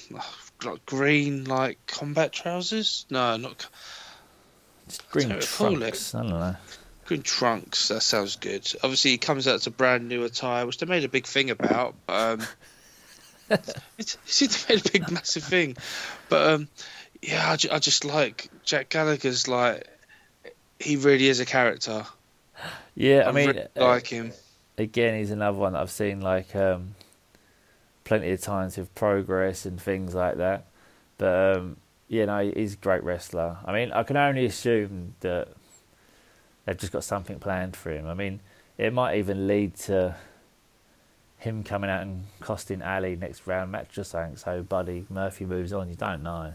like 0.65 0.85
green 0.85 1.45
like 1.45 1.77
combat 1.87 2.31
trousers? 2.31 3.05
No, 3.09 3.37
not 3.37 3.67
green 5.09 5.39
trunks. 5.39 6.15
I 6.15 6.21
don't 6.21 6.29
know. 6.29 6.55
Green 7.05 7.21
trunks. 7.21 7.89
That 7.89 8.01
sounds 8.01 8.37
good. 8.37 8.71
Obviously, 8.83 9.11
he 9.11 9.17
comes 9.17 9.47
out 9.47 9.61
to 9.61 9.71
brand 9.71 10.07
new 10.07 10.23
attire, 10.23 10.65
which 10.65 10.77
they 10.77 10.85
made 10.85 11.03
a 11.03 11.09
big 11.09 11.25
thing 11.25 11.49
about. 11.49 11.95
But, 12.05 12.41
um, 12.41 12.47
it 13.97 14.17
seemed 14.25 14.51
to 14.51 14.73
make 14.73 14.85
a 14.87 14.91
big 14.91 15.11
massive 15.11 15.43
thing, 15.43 15.75
but 16.29 16.53
um, 16.53 16.67
yeah, 17.21 17.51
I, 17.51 17.55
ju- 17.57 17.69
I 17.71 17.79
just 17.79 18.05
like 18.05 18.49
Jack 18.63 18.89
Gallagher's 18.89 19.47
like 19.47 19.87
he 20.79 20.95
really 20.97 21.27
is 21.27 21.39
a 21.39 21.45
character. 21.45 22.05
Yeah, 22.95 23.23
I, 23.25 23.29
I 23.29 23.31
mean, 23.31 23.47
really 23.47 23.67
uh, 23.77 23.87
like 23.87 24.07
him. 24.07 24.31
Again, 24.77 25.19
he's 25.19 25.31
another 25.31 25.57
one 25.57 25.73
that 25.73 25.81
I've 25.81 25.91
seen 25.91 26.21
like 26.21 26.55
um, 26.55 26.95
plenty 28.03 28.31
of 28.31 28.41
times 28.41 28.77
with 28.77 28.93
progress 28.95 29.65
and 29.65 29.81
things 29.81 30.13
like 30.13 30.37
that. 30.37 30.65
But 31.17 31.57
um, 31.57 31.77
you 32.07 32.25
know, 32.25 32.51
he's 32.55 32.73
a 32.73 32.77
great 32.77 33.03
wrestler. 33.03 33.57
I 33.65 33.73
mean, 33.73 33.91
I 33.91 34.03
can 34.03 34.17
only 34.17 34.45
assume 34.45 35.15
that 35.21 35.49
they've 36.65 36.77
just 36.77 36.91
got 36.91 37.03
something 37.03 37.39
planned 37.39 37.75
for 37.75 37.91
him. 37.91 38.07
I 38.07 38.13
mean, 38.13 38.39
it 38.77 38.93
might 38.93 39.17
even 39.17 39.47
lead 39.47 39.75
to 39.75 40.15
him 41.37 41.63
coming 41.63 41.89
out 41.89 42.01
and 42.01 42.25
costing 42.39 42.81
Ali 42.81 43.15
next 43.15 43.45
round 43.45 43.71
match 43.71 43.97
or 43.97 44.03
something. 44.03 44.37
So 44.37 44.63
Buddy 44.63 45.05
Murphy 45.09 45.45
moves 45.45 45.73
on. 45.73 45.89
You 45.89 45.95
don't 45.95 46.23
know. 46.23 46.53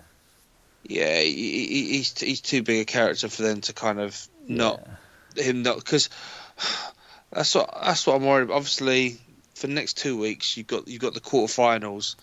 Yeah, 0.84 1.20
he, 1.20 1.88
he's 1.96 2.18
he's 2.18 2.40
too 2.40 2.62
big 2.62 2.80
a 2.80 2.84
character 2.84 3.28
for 3.28 3.42
them 3.42 3.60
to 3.62 3.72
kind 3.72 4.00
of 4.00 4.28
not 4.46 4.86
yeah. 5.34 5.44
him 5.44 5.62
not 5.62 5.76
because 5.76 6.08
that's 7.30 7.54
what 7.54 7.70
that's 7.82 8.06
what 8.06 8.16
I'm 8.16 8.24
worried. 8.24 8.44
about. 8.44 8.56
Obviously, 8.56 9.18
for 9.58 9.66
the 9.66 9.74
next 9.74 9.98
two 9.98 10.18
weeks, 10.18 10.56
you've 10.56 10.66
got 10.66 10.88
you've 10.88 11.02
got 11.02 11.14
the 11.14 11.20
quarterfinals. 11.20 12.16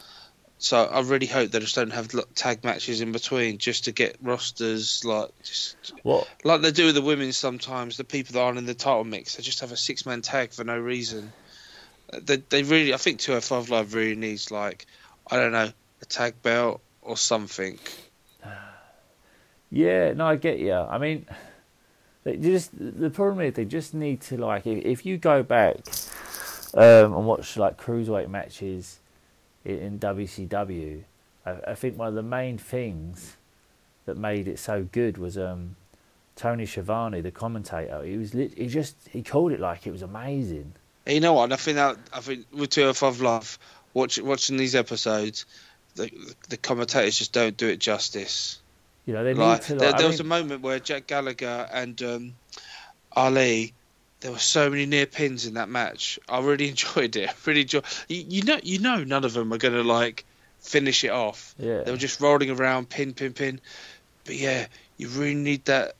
So 0.58 0.86
I 0.86 1.02
really 1.02 1.28
hope 1.28 1.52
they 1.52 1.60
just 1.60 1.76
don't 1.76 1.92
have 1.92 2.10
tag 2.34 2.64
matches 2.64 3.02
in 3.02 3.12
between, 3.12 3.58
just 3.58 3.86
to 3.86 3.92
get 3.92 4.16
rosters 4.22 5.04
like 5.04 5.30
just 5.44 5.94
what 6.04 6.28
like 6.44 6.62
they 6.62 6.72
do 6.72 6.86
with 6.88 6.96
the 6.96 7.02
women 7.02 7.34
sometimes. 7.34 7.98
The 7.98 8.04
people 8.04 8.34
that 8.34 8.42
aren't 8.42 8.58
in 8.58 8.66
the 8.66 8.74
title 8.74 9.04
mix, 9.04 9.36
they 9.36 9.44
just 9.44 9.60
have 9.60 9.72
a 9.72 9.78
six 9.78 10.06
man 10.06 10.22
tag 10.22 10.54
for 10.54 10.64
no 10.64 10.80
reason 10.80 11.34
uh, 12.12 12.20
they 12.24 12.38
they 12.38 12.64
really 12.64 12.94
I 12.94 12.98
think 12.98 13.20
two 13.20 13.32
205 13.32 13.70
Live 13.70 13.94
really 13.94 14.16
needs 14.16 14.52
like 14.52 14.86
I 15.30 15.38
don't 15.38 15.52
know 15.52 15.72
a 16.02 16.06
tag 16.06 16.42
belt 16.42 16.82
or 17.02 17.18
something. 17.18 17.80
Yeah, 19.72 20.14
no, 20.14 20.28
I 20.28 20.36
get 20.38 20.60
you. 20.60 20.74
I 20.74 21.00
mean, 21.00 21.26
they 22.24 22.38
just 22.38 22.70
the 22.74 23.10
problem 23.10 23.46
is 23.46 23.56
they 23.56 23.66
just 23.66 23.94
need 23.94 24.22
to 24.22 24.38
like 24.38 24.66
if, 24.68 24.86
if 24.86 25.06
you 25.06 25.18
go 25.18 25.44
back 25.44 25.78
um, 26.76 27.14
and 27.14 27.26
watch 27.26 27.58
like 27.58 27.82
cruiserweight 27.82 28.30
matches 28.30 29.00
in, 29.64 29.80
in 29.80 30.00
WCW, 30.00 31.02
I, 31.46 31.56
I, 31.68 31.76
think 31.76 31.98
one 31.98 32.10
of 32.10 32.16
the 32.16 32.24
main 32.24 32.58
things 32.58 33.38
that 34.06 34.18
made 34.18 34.48
it 34.48 34.60
so 34.60 34.88
good 34.92 35.18
was 35.18 35.38
um, 35.38 35.76
Tony 36.36 36.66
Schiavone, 36.66 37.22
the 37.22 37.32
commentator. 37.32 38.04
He 38.04 38.18
was 38.18 38.34
he 38.34 38.68
just 38.68 38.96
he 39.10 39.24
called 39.24 39.52
it 39.52 39.60
like 39.60 39.88
it 39.88 39.92
was 39.92 40.04
amazing 40.04 40.74
you 41.08 41.20
know 41.20 41.34
what? 41.34 41.52
I 41.54 41.56
think 41.56 41.76
that 41.76 41.98
I 42.14 42.20
think 42.20 42.46
with 42.52 42.72
205 42.72 43.22
Live, 43.22 43.60
watch, 43.94 44.20
watching 44.20 44.58
these 44.58 44.76
episodes, 44.76 45.46
the 45.96 46.10
the 46.50 46.58
commentators 46.58 47.18
just 47.18 47.32
don't 47.32 47.56
do 47.56 47.68
it 47.68 47.80
justice. 47.80 48.60
You 49.06 49.14
know, 49.14 49.24
they 49.24 49.36
like, 49.36 49.62
to, 49.66 49.74
like, 49.74 49.80
there, 49.80 49.94
there 49.94 50.08
was 50.08 50.20
a 50.20 50.24
moment 50.24 50.62
where 50.62 50.80
Jack 50.80 51.06
Gallagher 51.06 51.70
and 51.72 52.02
um, 52.02 52.34
Ali, 53.12 53.74
there 54.26 54.32
were 54.32 54.40
so 54.40 54.72
many 54.72 54.88
near 54.88 55.06
pins 55.06 55.46
in 55.46 55.54
that 55.54 55.70
match. 55.70 56.18
I 56.28 56.40
really 56.42 56.68
enjoyed 56.76 57.16
it. 57.16 57.30
I 57.30 57.34
really 57.46 57.62
enjoyed. 57.62 57.84
You, 58.08 58.26
you 58.28 58.42
know, 58.42 58.60
you 58.64 58.80
know, 58.80 59.04
none 59.04 59.24
of 59.24 59.34
them 59.34 59.54
are 59.54 59.60
going 59.60 59.76
to 59.76 59.84
like 59.84 60.26
finish 60.62 61.04
it 61.04 61.12
off. 61.12 61.54
Yeah. 61.60 61.84
They 61.84 61.92
were 61.92 61.98
just 61.98 62.20
rolling 62.20 62.50
around, 62.50 62.90
pin, 62.90 63.14
pin, 63.14 63.34
pin. 63.34 63.62
But 64.24 64.34
yeah, 64.36 64.66
you 64.98 65.10
really 65.10 65.36
need 65.36 65.66
that 65.66 65.94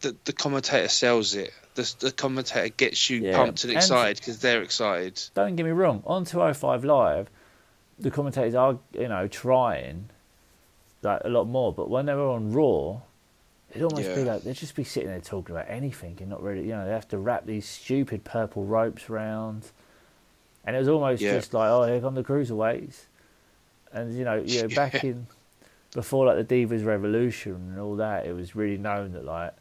the, 0.00 0.16
the 0.24 0.32
commentator 0.32 0.88
sells 0.88 1.34
it. 1.34 1.52
The, 1.74 1.94
the 2.00 2.12
commentator 2.12 2.70
gets 2.70 3.10
you 3.10 3.18
Yeah, 3.18 3.36
pumped 3.36 3.64
and 3.64 3.70
and- 3.72 3.76
excited 3.76 4.16
because 4.16 4.38
they're 4.40 4.62
excited. 4.62 5.20
Don't 5.34 5.54
get 5.56 5.64
me 5.66 5.72
wrong. 5.72 6.02
On 6.06 6.24
205 6.24 6.82
Live, 6.86 7.28
the 7.98 8.10
commentators 8.10 8.54
are, 8.54 8.78
you 8.94 9.08
know, 9.08 9.28
trying 9.28 10.08
like 11.02 11.20
a 11.26 11.28
lot 11.28 11.44
more. 11.44 11.74
But 11.74 11.90
when 11.90 12.06
they 12.06 12.14
were 12.14 12.30
on 12.30 12.52
Raw, 12.52 13.00
it'd 13.70 13.82
almost 13.82 14.08
be 14.14 14.24
like 14.24 14.42
they'd 14.42 14.54
just 14.54 14.74
be 14.76 14.84
sitting 14.84 15.08
there 15.08 15.20
talking 15.20 15.54
about 15.54 15.66
anything 15.68 16.16
and 16.20 16.28
not 16.30 16.42
really, 16.42 16.62
you 16.62 16.68
know, 16.72 16.84
they 16.84 16.92
have 16.92 17.08
to 17.08 17.18
wrap 17.18 17.46
these 17.46 17.66
stupid 17.66 18.24
purple 18.24 18.64
ropes 18.64 19.08
round. 19.10 19.70
And 20.64 20.74
it 20.74 20.78
was 20.78 20.88
almost 20.88 21.22
Yeah. 21.22 21.32
just 21.32 21.54
like, 21.54 21.70
oh, 21.70 21.84
here 21.84 22.00
come 22.00 22.14
the 22.14 22.24
cruiserweights. 22.24 23.02
And, 23.92 24.16
you 24.16 24.24
know, 24.24 24.36
you 24.44 24.62
know, 24.62 24.68
back 24.74 25.04
in, 25.04 25.26
before 25.92 26.26
like 26.26 26.46
the 26.46 26.66
Divas 26.66 26.84
Revolution 26.84 27.52
and 27.54 27.78
all 27.78 27.96
that, 27.96 28.26
it 28.26 28.34
was 28.34 28.56
really 28.56 28.76
known 28.78 29.12
that, 29.12 29.24
like, 29.24 29.52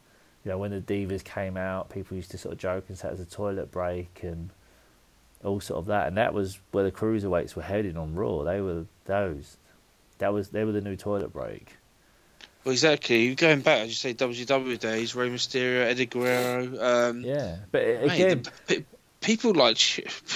you 0.43 0.51
know, 0.51 0.57
when 0.57 0.71
the 0.71 0.81
Divas 0.81 1.23
came 1.23 1.57
out, 1.57 1.89
people 1.89 2.15
used 2.15 2.31
to 2.31 2.37
sort 2.37 2.53
of 2.53 2.59
joke 2.59 2.85
and 2.87 2.97
say 2.97 3.07
it 3.07 3.11
was 3.11 3.19
a 3.19 3.25
toilet 3.25 3.71
break 3.71 4.19
and 4.23 4.49
all 5.43 5.59
sort 5.59 5.79
of 5.79 5.85
that. 5.87 6.07
And 6.07 6.17
that 6.17 6.33
was 6.33 6.59
where 6.71 6.83
the 6.83 6.91
cruiserweights 6.91 7.55
were 7.55 7.63
heading 7.63 7.97
on 7.97 8.15
Raw. 8.15 8.43
They 8.43 8.61
were 8.61 8.85
those. 9.05 9.57
That 10.19 10.33
was 10.33 10.49
they 10.49 10.63
were 10.63 10.71
the 10.71 10.81
new 10.81 10.95
toilet 10.95 11.33
break. 11.33 11.77
Well, 12.65 12.71
exactly. 12.71 13.25
You're 13.27 13.35
going 13.35 13.61
back, 13.61 13.81
as 13.81 13.87
you 13.89 13.93
say, 13.93 14.13
WCW 14.15 14.79
days, 14.79 15.15
Rey 15.15 15.29
Mysterio, 15.29 15.85
Eddie 15.85 16.07
Guerrero. 16.07 17.09
Um, 17.09 17.21
Yeah, 17.21 17.57
but 17.71 17.81
it- 17.83 18.07
mate, 18.07 18.13
again, 18.21 18.43
the, 18.67 18.83
people 19.21 19.53
like 19.53 19.77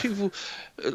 people. 0.01 0.31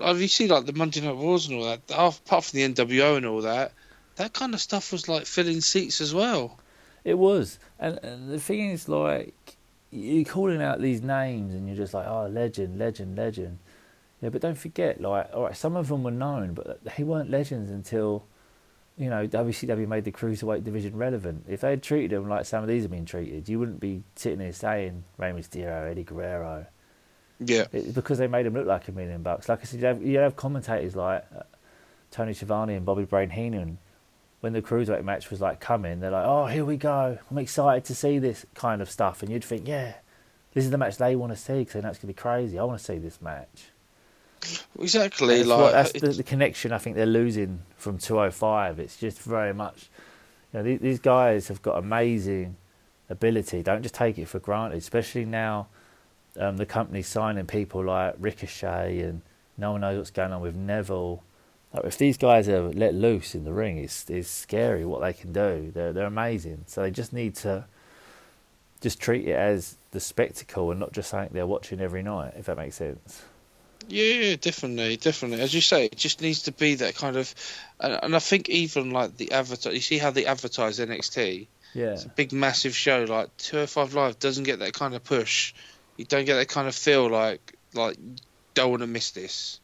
Have 0.03 0.21
you 0.21 0.29
seen 0.29 0.49
like 0.49 0.65
the 0.67 0.73
Monday 0.73 1.01
Night 1.01 1.17
Wars 1.17 1.49
and 1.49 1.57
all 1.59 1.65
that? 1.65 1.81
Apart 1.91 2.45
from 2.45 2.57
the 2.57 2.63
NWO 2.69 3.17
and 3.17 3.27
all 3.27 3.43
that, 3.43 3.73
that 4.17 4.33
kind 4.33 4.55
of 4.55 4.61
stuff 4.61 4.93
was 4.93 5.09
like 5.09 5.27
filling 5.27 5.61
seats 5.61 6.01
as 6.01 6.15
well. 6.15 6.59
It 7.05 7.19
was, 7.19 7.59
and, 7.79 7.99
and 8.03 8.31
the 8.31 8.39
thing 8.41 8.71
is, 8.71 8.89
like, 8.89 9.35
you're 9.91 10.25
calling 10.25 10.63
out 10.63 10.81
these 10.81 11.03
names, 11.03 11.53
and 11.55 11.67
you're 11.67 11.77
just 11.77 11.93
like, 11.93 12.07
oh, 12.07 12.29
legend, 12.29 12.79
legend, 12.79 13.19
legend. 13.19 13.59
Yeah, 14.23 14.31
but 14.31 14.41
don't 14.41 14.57
forget, 14.57 15.03
like, 15.03 15.29
all 15.35 15.43
right, 15.43 15.57
some 15.57 15.77
of 15.77 15.89
them 15.89 16.03
were 16.03 16.11
known, 16.11 16.55
but 16.55 16.81
they 16.97 17.03
weren't 17.05 17.29
legends 17.31 17.71
until, 17.71 18.25
you 18.97 19.11
know, 19.11 19.27
WCW 19.27 19.89
made 19.89 20.05
the 20.05 20.13
cruiserweight 20.13 20.63
division 20.63 20.97
relevant. 20.97 21.47
If 21.49 21.63
they 21.63 21.71
had 21.71 21.83
treated 21.83 22.13
them 22.13 22.29
like 22.29 22.47
some 22.47 22.63
of 22.63 22.69
these 22.69 22.83
have 22.83 22.91
been 22.91 23.07
treated, 23.07 23.49
you 23.49 23.59
wouldn't 23.59 23.81
be 23.81 24.03
sitting 24.15 24.41
here 24.41 24.53
saying 24.53 25.05
Rey 25.19 25.33
Mysterio, 25.33 25.91
Eddie 25.91 26.05
Guerrero. 26.05 26.67
Yeah, 27.41 27.67
It's 27.73 27.89
because 27.89 28.19
they 28.19 28.29
made 28.29 28.47
them 28.47 28.55
look 28.55 28.67
like 28.67 28.87
a 28.87 28.93
million 28.93 29.23
bucks. 29.23 29.49
Like 29.49 29.61
I 29.61 29.65
said, 29.65 29.81
you 29.81 29.87
have, 29.87 30.03
you 30.03 30.19
have 30.19 30.37
commentators 30.37 30.95
like 30.95 31.25
uh, 31.37 31.43
Tony 32.13 32.33
Schiavone 32.33 32.75
and 32.75 32.87
Bobby 32.87 33.05
Brain 33.05 33.31
Heenan. 33.31 33.79
When 34.41 34.53
the 34.53 34.63
cruiserweight 34.63 35.05
match 35.05 35.31
was 35.31 35.41
like 35.41 35.59
coming, 35.59 36.01
they're 36.01 36.11
like, 36.11 36.27
"Oh, 36.27 36.45
here 36.47 36.67
we 36.67 36.77
go! 36.77 37.19
I'm 37.31 37.39
excited 37.39 37.87
to 37.87 37.95
see 37.95 38.19
this 38.19 38.45
kind 38.55 38.83
of 38.83 38.91
stuff." 38.91 39.23
And 39.23 39.33
you'd 39.33 39.43
think, 39.43 39.67
"Yeah, 39.67 39.95
this 40.53 40.65
is 40.65 40.71
the 40.71 40.77
match 40.77 40.99
they 40.99 41.17
want 41.17 41.33
to 41.33 41.37
see 41.37 41.61
because 41.61 41.73
they 41.73 41.81
know 41.81 41.89
it's 41.89 41.99
gonna 41.99 42.09
be 42.13 42.15
crazy. 42.15 42.59
I 42.59 42.65
want 42.65 42.79
to 42.79 42.85
see 42.85 42.99
this 42.99 43.23
match." 43.23 43.71
Exactly. 44.81 45.37
That's, 45.39 45.49
like 45.49 45.61
what, 45.61 45.73
that's 45.73 45.93
the, 45.93 46.09
the 46.09 46.23
connection 46.23 46.73
I 46.73 46.79
think 46.79 46.97
they're 46.97 47.07
losing 47.07 47.61
from 47.77 47.99
205. 47.99 48.79
It's 48.79 48.97
just 48.97 49.21
very 49.21 49.55
much, 49.55 49.89
you 50.53 50.59
know, 50.59 50.63
these, 50.63 50.81
these 50.81 50.99
guys 50.99 51.49
have 51.49 51.63
got 51.63 51.79
amazing 51.79 52.57
ability. 53.09 53.63
Don't 53.63 53.83
just 53.83 53.95
take 53.95 54.19
it 54.19 54.29
for 54.29 54.39
granted, 54.39 54.79
especially 54.79 55.25
now 55.25 55.69
um, 56.39 56.57
the 56.57 56.67
company's 56.67 57.09
signing 57.09 57.47
people 57.47 57.85
like 57.85 58.15
Ricochet 58.19 59.01
and 59.01 59.23
no 59.57 59.73
one 59.73 59.83
knows 59.83 59.99
what's 59.99 60.11
going 60.11 60.33
on 60.33 60.41
with 60.41 60.55
Neville. 60.57 61.23
Like, 61.73 61.85
if 61.85 61.99
these 61.99 62.17
guys 62.17 62.49
are 62.49 62.69
let 62.71 62.95
loose 62.95 63.35
in 63.35 63.45
the 63.45 63.53
ring, 63.53 63.79
it's, 63.79 64.09
it's 64.09 64.29
scary 64.29 64.85
what 64.85 65.01
they 65.01 65.13
can 65.13 65.33
do. 65.33 65.71
They're, 65.75 65.93
they're 65.93 66.07
amazing. 66.07 66.65
So 66.67 66.83
they 66.83 66.91
just 66.91 67.13
need 67.13 67.35
to 67.37 67.65
just 68.81 69.01
treat 69.01 69.27
it 69.27 69.35
as 69.35 69.77
the 69.93 70.01
spectacle 70.01 70.71
and 70.71 70.79
not 70.79 70.93
just 70.93 71.11
something 71.11 71.31
they're 71.33 71.47
watching 71.47 71.81
every 71.81 72.03
night, 72.03 72.35
if 72.37 72.47
that 72.47 72.57
makes 72.57 72.77
sense. 72.77 73.23
Yeah, 73.89 74.05
yeah, 74.05 74.37
definitely, 74.41 74.97
definitely. 74.97 75.43
As 75.43 75.55
you 75.55 75.61
say, 75.61 75.87
it 75.87 75.97
just 75.97 76.21
needs 76.21 76.43
to 76.45 76.53
be 76.53 76.77
that 76.77 76.95
kind 76.95 77.17
of, 77.17 77.35
and, 77.81 77.99
and 78.03 78.17
I 78.17 78.19
think 78.19 78.49
even 78.49 78.91
like 78.91 79.17
the 79.17 79.33
advertise. 79.33 79.75
You 79.75 79.81
see 79.81 79.99
how 79.99 80.11
they 80.11 80.27
advertise 80.27 80.79
NXT? 80.79 81.47
Yeah. 81.75 81.87
It's 81.93 82.05
a 82.05 82.09
big, 82.09 82.33
massive 82.33 82.75
show. 82.77 83.05
Like 83.09 83.37
205 83.39 83.95
Live 83.95 84.19
doesn't 84.19 84.45
get 84.45 84.61
that 84.61 84.73
kind 84.73 84.95
of 84.95 85.05
push. 85.05 85.55
You 85.97 86.05
don't 86.05 86.25
get 86.25 86.37
that 86.37 86.49
kind 86.49 86.69
of 86.69 86.75
feel 86.75 87.09
like 87.09 87.57
like 87.75 87.97
don't 88.55 88.71
want 88.71 88.83
to 88.83 88.87
miss 88.87 89.11
this. 89.11 89.61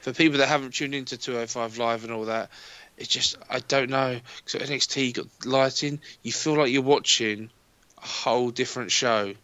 For 0.00 0.12
people 0.12 0.38
that 0.38 0.48
haven't 0.48 0.74
tuned 0.74 0.94
into 0.94 1.16
205 1.16 1.78
Live 1.78 2.04
and 2.04 2.12
all 2.12 2.26
that, 2.26 2.50
it's 2.96 3.08
just 3.08 3.36
I 3.50 3.58
don't 3.58 3.90
know. 3.90 4.20
So 4.46 4.58
NXT 4.58 5.06
you 5.06 5.12
got 5.12 5.26
lighting, 5.44 6.00
you 6.22 6.32
feel 6.32 6.56
like 6.56 6.70
you're 6.70 6.82
watching 6.82 7.50
a 8.02 8.06
whole 8.06 8.50
different 8.50 8.92
show. 8.92 9.34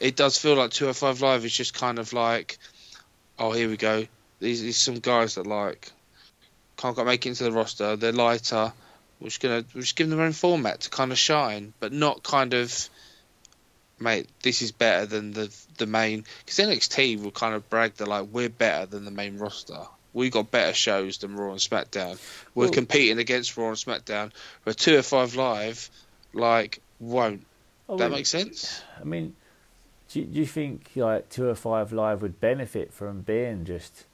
It 0.00 0.16
does 0.16 0.36
feel 0.36 0.56
like 0.56 0.72
205 0.72 1.22
Live 1.22 1.44
is 1.44 1.52
just 1.52 1.74
kind 1.74 1.98
of 1.98 2.12
like, 2.12 2.58
oh 3.42 3.50
here 3.50 3.68
we 3.68 3.76
go. 3.76 4.06
These, 4.40 4.62
these 4.62 4.78
some 4.78 5.00
guys 5.00 5.34
that 5.34 5.46
like 5.46 5.90
can't 6.76 6.94
quite 6.94 7.06
make 7.06 7.26
it 7.26 7.30
into 7.30 7.44
the 7.44 7.52
roster. 7.52 7.96
They're 7.96 8.12
lighter. 8.12 8.72
We're 9.20 9.28
just 9.28 9.40
gonna 9.40 9.64
we're 9.74 9.82
just 9.82 9.96
give 9.96 10.08
them 10.08 10.18
their 10.18 10.26
own 10.26 10.32
format 10.32 10.80
to 10.82 10.90
kind 10.90 11.12
of 11.12 11.18
shine, 11.18 11.74
but 11.80 11.92
not 11.92 12.22
kind 12.22 12.54
of, 12.54 12.88
mate. 13.98 14.28
This 14.42 14.62
is 14.62 14.72
better 14.72 15.06
than 15.06 15.32
the 15.32 15.54
the 15.76 15.86
main 15.86 16.24
because 16.44 16.64
NXT 16.64 17.22
will 17.22 17.30
kind 17.30 17.54
of 17.54 17.68
brag 17.68 17.94
that 17.96 18.08
like 18.08 18.28
we're 18.32 18.48
better 18.48 18.86
than 18.86 19.04
the 19.04 19.10
main 19.10 19.38
roster. 19.38 19.80
We 20.14 20.28
got 20.30 20.50
better 20.50 20.74
shows 20.74 21.18
than 21.18 21.36
Raw 21.36 21.52
and 21.52 21.58
SmackDown. 21.60 22.18
We're 22.54 22.64
Well- 22.64 22.72
competing 22.72 23.18
against 23.18 23.56
Raw 23.56 23.68
and 23.68 23.76
SmackDown. 23.76 24.30
We're 24.64 24.74
two 24.74 24.96
or 24.96 25.02
five 25.02 25.34
live, 25.36 25.88
like 26.32 26.80
won't. 27.00 27.46
Oh, 27.88 27.96
that 27.96 28.10
well, 28.10 28.18
makes 28.18 28.28
sense. 28.28 28.82
I 29.00 29.04
mean, 29.04 29.34
do 30.12 30.20
you, 30.20 30.26
do 30.26 30.38
you 30.40 30.46
think 30.46 30.90
like 30.96 31.28
two 31.30 31.48
or 31.48 31.54
five 31.54 31.92
live 31.92 32.22
would 32.22 32.40
benefit 32.40 32.92
from 32.92 33.20
being 33.22 33.64
just 33.64 34.04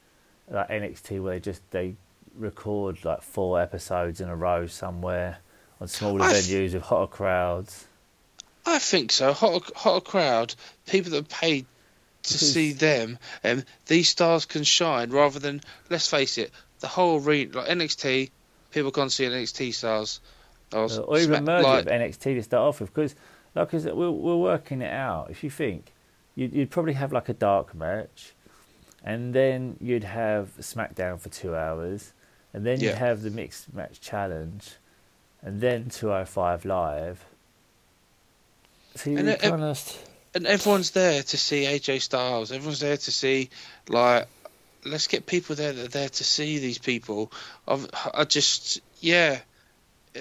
like 0.50 0.68
NXT, 0.68 1.22
where 1.22 1.34
they 1.34 1.40
just 1.40 1.68
they 1.70 1.96
record 2.36 3.04
like 3.04 3.22
four 3.22 3.60
episodes 3.60 4.20
in 4.20 4.28
a 4.28 4.36
row 4.36 4.66
somewhere 4.66 5.38
on 5.80 5.88
smaller 5.88 6.22
I 6.22 6.32
venues 6.32 6.74
with 6.74 6.82
hotter 6.82 7.06
crowds? 7.08 7.86
I 8.64 8.78
think 8.78 9.12
so. 9.12 9.32
Hot, 9.32 9.62
hot 9.74 10.04
crowd, 10.04 10.54
people 10.86 11.10
that 11.12 11.18
are 11.18 11.22
paid 11.40 11.66
to 12.24 12.34
Because- 12.34 12.52
see 12.52 12.72
them, 12.72 13.18
and 13.42 13.64
these 13.86 14.08
stars 14.08 14.44
can 14.44 14.62
shine 14.64 15.10
rather 15.10 15.38
than 15.38 15.60
let's 15.90 16.08
face 16.08 16.38
it, 16.38 16.50
the 16.80 16.86
whole 16.88 17.20
arena 17.24 17.58
like 17.58 17.68
NXT, 17.68 18.30
people 18.70 18.92
can't 18.92 19.10
see 19.10 19.24
NXT 19.24 19.72
stars. 19.74 20.20
Or, 20.72 20.86
or 21.00 21.16
even 21.16 21.28
Smack- 21.28 21.42
merge 21.44 21.64
like, 21.64 21.84
with 21.86 21.94
NXT 21.94 22.34
to 22.34 22.42
start 22.42 22.60
off 22.68 22.80
with, 22.80 22.92
because 22.94 23.14
like 23.58 23.74
I 23.74 23.78
said, 23.78 23.94
we're 23.94 24.10
we're 24.10 24.36
working 24.36 24.80
it 24.82 24.92
out. 24.92 25.30
If 25.30 25.42
you 25.44 25.50
think 25.50 25.92
you'd, 26.34 26.52
you'd 26.52 26.70
probably 26.70 26.94
have 26.94 27.12
like 27.12 27.28
a 27.28 27.34
dark 27.34 27.74
match, 27.74 28.32
and 29.04 29.34
then 29.34 29.76
you'd 29.80 30.04
have 30.04 30.50
SmackDown 30.60 31.20
for 31.20 31.28
two 31.28 31.54
hours, 31.54 32.12
and 32.52 32.64
then 32.64 32.80
you'd 32.80 32.94
have 32.98 33.22
the 33.22 33.30
mixed 33.30 33.72
match 33.74 34.00
challenge, 34.00 34.76
and 35.42 35.60
then 35.60 35.88
205 35.90 36.64
live. 36.64 37.24
So 38.96 39.10
you 39.10 39.18
And 39.18 39.28
it- 39.28 39.42
of 39.44 40.04
and 40.34 40.46
everyone's 40.46 40.90
there 40.90 41.22
to 41.22 41.36
see 41.38 41.64
AJ 41.64 42.00
Styles. 42.02 42.52
Everyone's 42.52 42.80
there 42.80 42.96
to 42.96 43.12
see 43.12 43.50
like 43.88 44.26
let's 44.84 45.06
get 45.06 45.26
people 45.26 45.56
there 45.56 45.72
that 45.72 45.84
are 45.86 45.88
there 45.88 46.08
to 46.08 46.24
see 46.24 46.58
these 46.58 46.78
people. 46.78 47.32
I've, 47.66 47.88
I 48.14 48.24
just 48.24 48.80
yeah, 49.00 49.40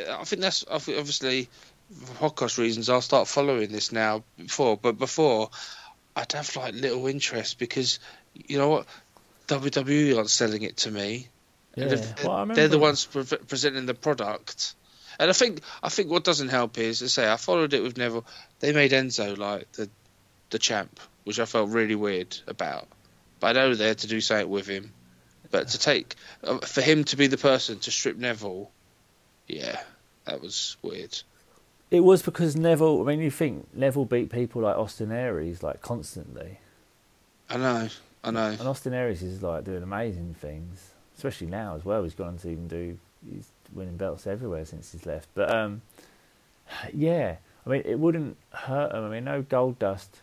I 0.10 0.24
think 0.24 0.42
that's 0.42 0.66
obviously 0.70 1.50
for 2.06 2.30
podcast 2.30 2.58
reasons. 2.58 2.90
I'll 2.90 3.02
start 3.02 3.28
following 3.28 3.72
this 3.72 3.92
now. 3.92 4.24
Before, 4.38 4.78
but 4.78 4.98
before 4.98 5.50
I'd 6.16 6.32
have 6.34 6.56
like 6.56 6.74
little 6.74 7.08
interest 7.08 7.60
because 7.60 8.00
you 8.34 8.58
know 8.58 8.70
what 8.70 8.88
WWE 9.48 10.18
aren't 10.18 10.30
selling 10.30 10.64
it 10.64 10.78
to 10.78 10.92
me. 10.92 11.28
And 11.76 11.92
yeah. 11.92 11.98
if 11.98 12.24
Well, 12.24 12.36
I 12.36 12.46
they're 12.46 12.68
the 12.68 12.80
ones 12.80 13.06
pre- 13.06 13.24
presenting 13.24 13.86
the 13.86 13.94
product. 13.94 14.76
And 15.20 15.30
I 15.30 15.34
think 15.34 15.62
I 15.82 15.90
think 15.90 16.10
what 16.10 16.24
doesn't 16.24 16.50
help 16.50 16.78
is, 16.78 17.02
I 17.02 17.08
say, 17.08 17.32
I 17.32 17.38
followed 17.38 17.74
it 17.74 17.84
with 17.84 17.98
Neville. 17.98 18.26
They 18.60 18.74
made 18.74 18.92
Enzo 18.92 19.38
like 19.38 19.72
the 19.74 19.90
the 20.50 20.60
champ, 20.60 21.00
which 21.24 21.40
I 21.40 21.46
felt 21.46 21.70
really 21.70 21.96
weird 21.96 22.38
about. 22.48 22.88
But 23.40 23.48
I 23.48 23.54
know 23.54 23.76
they're 23.76 23.96
to 23.96 24.08
do 24.08 24.22
something 24.22 24.50
with 24.50 24.68
him. 24.68 24.94
But 25.50 25.70
to 25.70 25.80
take 25.80 26.16
uh, 26.44 26.58
for 26.60 26.82
him 26.82 27.04
to 27.06 27.16
be 27.16 27.28
the 27.28 27.38
person 27.38 27.80
to 27.80 27.92
strip 27.92 28.18
Neville, 28.18 28.72
yeah, 29.48 29.82
that 30.26 30.42
was 30.42 30.78
weird. 30.82 31.18
It 31.90 32.02
was 32.02 32.22
because 32.22 32.56
Neville. 32.56 33.02
I 33.02 33.06
mean, 33.06 33.20
you 33.22 33.32
think 33.32 33.74
Neville 33.74 34.06
beat 34.06 34.30
people 34.30 34.62
like 34.62 34.76
Austin 34.76 35.12
Aries 35.12 35.64
like 35.64 35.82
constantly. 35.82 36.60
I 37.50 37.58
know, 37.58 37.88
I 38.24 38.32
know. 38.32 38.50
And 38.50 38.68
Austin 38.68 38.94
Aries 38.94 39.24
is 39.24 39.42
like 39.42 39.64
doing 39.64 39.84
amazing 39.84 40.36
things, 40.40 40.92
especially 41.16 41.48
now 41.48 41.76
as 41.76 41.86
well. 41.86 42.04
He's 42.04 42.14
gone 42.14 42.28
on 42.28 42.38
to 42.40 42.50
even 42.50 42.68
do 42.68 42.98
he's 43.26 43.50
winning 43.74 43.98
belts 43.98 44.28
everywhere 44.28 44.66
since 44.66 44.92
he's 44.92 45.06
left. 45.06 45.30
But 45.34 45.54
um, 45.54 45.82
yeah, 46.94 47.38
I 47.66 47.70
mean, 47.70 47.84
it 47.86 48.00
wouldn't 48.00 48.38
hurt 48.52 48.94
him. 48.94 49.06
I 49.06 49.10
mean, 49.10 49.24
no 49.24 49.42
gold 49.42 49.80
dust 49.80 50.22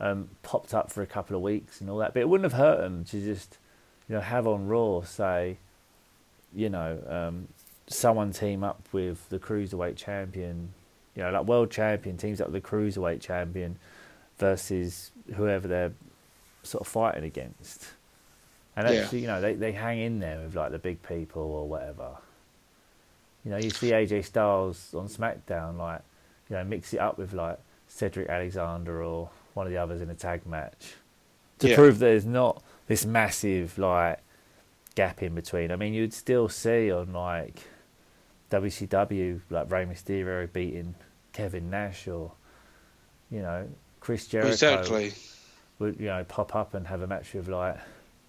um, 0.00 0.30
popped 0.42 0.74
up 0.74 0.92
for 0.92 1.02
a 1.02 1.06
couple 1.06 1.36
of 1.36 1.42
weeks 1.42 1.80
and 1.80 1.88
all 1.88 1.98
that, 1.98 2.14
but 2.14 2.20
it 2.20 2.28
wouldn't 2.28 2.50
have 2.50 2.58
hurt 2.58 2.84
him 2.84 3.04
to 3.06 3.20
just 3.20 3.58
you 4.08 4.14
know 4.14 4.20
have 4.20 4.46
on 4.46 4.66
Raw 4.66 5.02
say, 5.02 5.56
you 6.54 6.68
know, 6.68 6.98
um, 7.08 7.48
someone 7.88 8.32
team 8.32 8.62
up 8.62 8.86
with 8.92 9.28
the 9.28 9.38
cruiserweight 9.38 9.96
champion. 9.96 10.72
You 11.14 11.22
know, 11.24 11.30
like 11.30 11.46
world 11.46 11.70
champion 11.70 12.16
teams 12.16 12.40
up 12.40 12.48
with 12.50 12.62
the 12.62 12.68
cruiserweight 12.68 13.20
champion 13.20 13.78
versus 14.38 15.10
whoever 15.34 15.66
they're 15.66 15.92
sort 16.62 16.82
of 16.82 16.86
fighting 16.88 17.24
against. 17.24 17.88
And 18.76 18.86
Yeah. 18.88 19.02
actually, 19.02 19.20
you 19.20 19.26
know, 19.26 19.40
they, 19.40 19.54
they 19.54 19.72
hang 19.72 19.98
in 19.98 20.20
there 20.20 20.38
with 20.40 20.54
like 20.54 20.70
the 20.70 20.78
big 20.78 21.02
people 21.02 21.42
or 21.42 21.68
whatever. 21.68 22.10
You 23.44 23.50
know, 23.50 23.56
you 23.56 23.70
see 23.70 23.90
AJ 23.90 24.24
Styles 24.26 24.94
on 24.94 25.08
SmackDown, 25.08 25.76
like, 25.78 26.02
you 26.48 26.56
know, 26.56 26.64
mix 26.64 26.92
it 26.94 26.98
up 27.00 27.18
with 27.18 27.32
like 27.32 27.58
Cedric 27.88 28.28
Alexander 28.28 29.02
or 29.02 29.30
one 29.54 29.66
of 29.66 29.72
the 29.72 29.78
others 29.78 30.00
in 30.00 30.10
a 30.10 30.14
tag 30.14 30.46
match 30.46 30.94
to 31.58 31.68
Yeah. 31.70 31.74
prove 31.74 31.98
there's 31.98 32.26
not 32.26 32.62
this 32.86 33.04
massive 33.04 33.76
like 33.78 34.20
gap 34.94 35.22
in 35.22 35.34
between. 35.34 35.72
I 35.72 35.76
mean, 35.76 35.94
you'd 35.94 36.12
still 36.14 36.48
see 36.48 36.92
on 36.92 37.12
like 37.12 37.62
WCW 38.50 39.40
like 39.50 39.70
Rey 39.70 39.84
Mysterio 39.86 40.50
beating 40.52 40.94
Kevin 41.32 41.70
Nash 41.70 42.08
or 42.08 42.32
you 43.30 43.40
know 43.42 43.68
Chris 44.00 44.26
Jericho 44.26 44.50
Exactly. 44.52 45.12
would 45.78 45.98
you 46.00 46.06
know 46.06 46.24
pop 46.24 46.54
up 46.54 46.74
and 46.74 46.86
have 46.86 47.02
a 47.02 47.06
match 47.06 47.34
with 47.34 47.48
like 47.48 47.76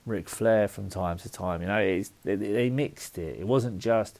Ric 0.05 0.27
Flair 0.29 0.67
from 0.67 0.89
time 0.89 1.17
to 1.19 1.29
time. 1.29 1.61
You 1.61 1.67
know, 1.67 1.77
it's 1.79 2.11
they, 2.23 2.35
they 2.35 2.69
mixed 2.69 3.17
it. 3.17 3.39
It 3.39 3.47
wasn't 3.47 3.79
just 3.79 4.19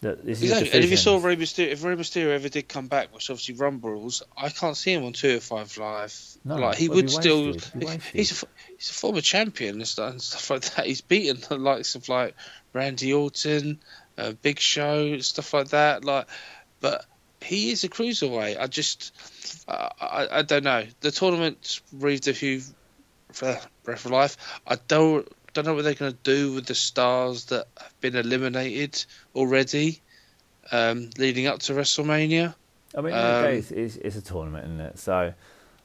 that 0.00 0.24
this 0.24 0.40
Exactly. 0.42 0.68
is 0.68 0.74
And 0.74 0.84
if 0.84 0.90
you 0.90 0.96
saw. 0.96 1.18
Rey 1.18 1.36
Mysterio, 1.36 1.68
if 1.68 1.84
Rey 1.84 1.94
Mysterio 1.94 2.28
ever 2.34 2.48
did 2.48 2.68
come 2.68 2.86
back, 2.88 3.14
which 3.14 3.30
obviously 3.30 3.54
Rumbles, 3.54 4.22
I 4.36 4.48
can't 4.48 4.76
see 4.76 4.92
him 4.92 5.04
on 5.04 5.12
two 5.12 5.36
or 5.36 5.40
five 5.40 5.76
live. 5.78 6.18
No, 6.44 6.56
like 6.56 6.78
he 6.78 6.86
it'd 6.86 7.10
still. 7.10 7.52
wasted, 7.52 7.62
it'd 7.68 7.80
be 7.80 7.86
wasted. 7.86 8.02
He's 8.12 8.42
a, 8.42 8.46
he's 8.76 8.90
a 8.90 8.92
former 8.94 9.20
champion 9.20 9.76
and 9.76 9.86
stuff, 9.88 10.10
and 10.12 10.22
stuff 10.22 10.50
like 10.50 10.62
that. 10.74 10.86
He's 10.86 11.00
beaten 11.00 11.42
the 11.48 11.58
likes 11.58 11.94
of 11.94 12.08
like 12.08 12.34
Randy 12.72 13.12
Orton, 13.12 13.78
uh, 14.18 14.32
Big 14.42 14.58
Show, 14.58 15.18
stuff 15.18 15.54
like 15.54 15.68
that. 15.68 16.04
Like, 16.04 16.26
but 16.80 17.04
he 17.42 17.70
is 17.70 17.84
a 17.84 17.88
cruiserweight. 17.88 18.58
I 18.58 18.66
just, 18.66 19.12
I, 19.68 19.90
I, 20.00 20.38
I 20.38 20.42
don't 20.42 20.64
know. 20.64 20.84
The 21.00 21.10
tournament 21.10 21.80
breathed 21.92 22.28
a 22.28 22.34
few 22.34 22.62
for 23.32 23.58
breath 23.82 24.04
of 24.04 24.10
life. 24.12 24.36
I 24.66 24.76
don't 24.88 25.28
don't 25.54 25.66
know 25.66 25.74
what 25.74 25.84
they're 25.84 25.94
going 25.94 26.12
to 26.12 26.18
do 26.24 26.52
with 26.52 26.66
the 26.66 26.74
stars 26.74 27.46
that 27.46 27.68
have 27.78 28.00
been 28.00 28.16
eliminated 28.16 29.04
already, 29.36 30.02
um, 30.72 31.10
leading 31.16 31.46
up 31.46 31.60
to 31.60 31.72
WrestleMania. 31.74 32.54
I 32.96 33.00
mean, 33.00 33.14
um, 33.14 33.44
it's, 33.46 33.70
it's, 33.70 33.96
it's 33.96 34.16
a 34.16 34.22
tournament, 34.22 34.64
isn't 34.64 34.80
it? 34.80 34.98
So, 34.98 35.32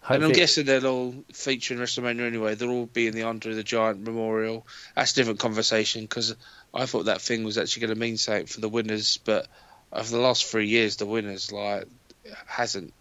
And 0.08 0.24
I'm 0.24 0.32
guessing 0.32 0.66
they'll 0.66 0.88
all 0.88 1.16
feature 1.34 1.76
in 1.76 1.80
WrestleMania 1.80 2.26
anyway. 2.26 2.56
They'll 2.56 2.72
all 2.72 2.86
be 2.88 3.08
in 3.08 3.14
the 3.14 3.24
Andre 3.24 3.54
the 3.54 3.64
Giant 3.64 4.02
Memorial. 4.02 4.66
That's 4.96 5.12
a 5.12 5.16
different 5.16 5.40
conversation 5.40 6.02
because 6.02 6.36
I 6.74 6.86
thought 6.86 7.06
that 7.06 7.22
thing 7.22 7.44
was 7.44 7.58
actually 7.58 7.82
going 7.82 7.96
to 7.96 8.00
mean 8.00 8.18
something 8.18 8.46
for 8.46 8.62
the 8.62 8.70
winners, 8.70 9.18
but 9.18 9.48
over 9.92 10.10
the 10.10 10.22
last 10.22 10.46
three 10.46 10.68
years, 10.68 10.98
the 10.98 11.06
winners 11.06 11.52
like 11.52 11.88
hasn't. 12.46 12.94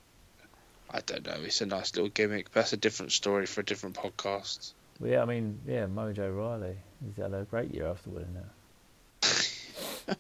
I 0.91 1.01
don't 1.01 1.27
know. 1.27 1.37
It's 1.43 1.61
a 1.61 1.67
nice 1.67 1.95
little 1.95 2.09
gimmick. 2.09 2.47
But 2.47 2.61
that's 2.61 2.73
a 2.73 2.79
different 2.79 3.13
story 3.13 3.45
for 3.45 3.61
a 3.61 3.65
different 3.65 3.97
podcast. 3.97 4.73
Well, 4.99 5.11
yeah, 5.11 5.23
I 5.23 5.27
mean, 5.27 5.61
yeah, 5.67 5.85
Mojo 5.87 6.35
Rawley. 6.35 6.77
He's 7.05 7.23
had 7.23 7.35
a 7.35 7.45
great 7.45 7.75
year 7.75 7.87
after 7.89 8.11
winning 8.11 8.35
that. 8.35 8.49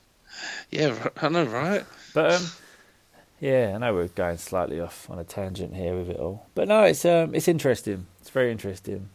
Yeah, 0.70 1.08
I 1.20 1.28
know, 1.28 1.44
right? 1.44 1.84
But 2.12 2.34
um, 2.34 2.46
yeah, 3.40 3.72
I 3.74 3.78
know 3.78 3.94
we're 3.94 4.08
going 4.08 4.36
slightly 4.36 4.80
off 4.80 5.08
on 5.08 5.18
a 5.18 5.24
tangent 5.24 5.74
here 5.74 5.96
with 5.96 6.10
it 6.10 6.18
all. 6.18 6.46
But 6.54 6.68
no, 6.68 6.82
it's 6.84 7.04
um, 7.04 7.34
it's 7.34 7.48
interesting. 7.48 8.06
It's 8.20 8.30
very 8.30 8.52
interesting. 8.52 9.08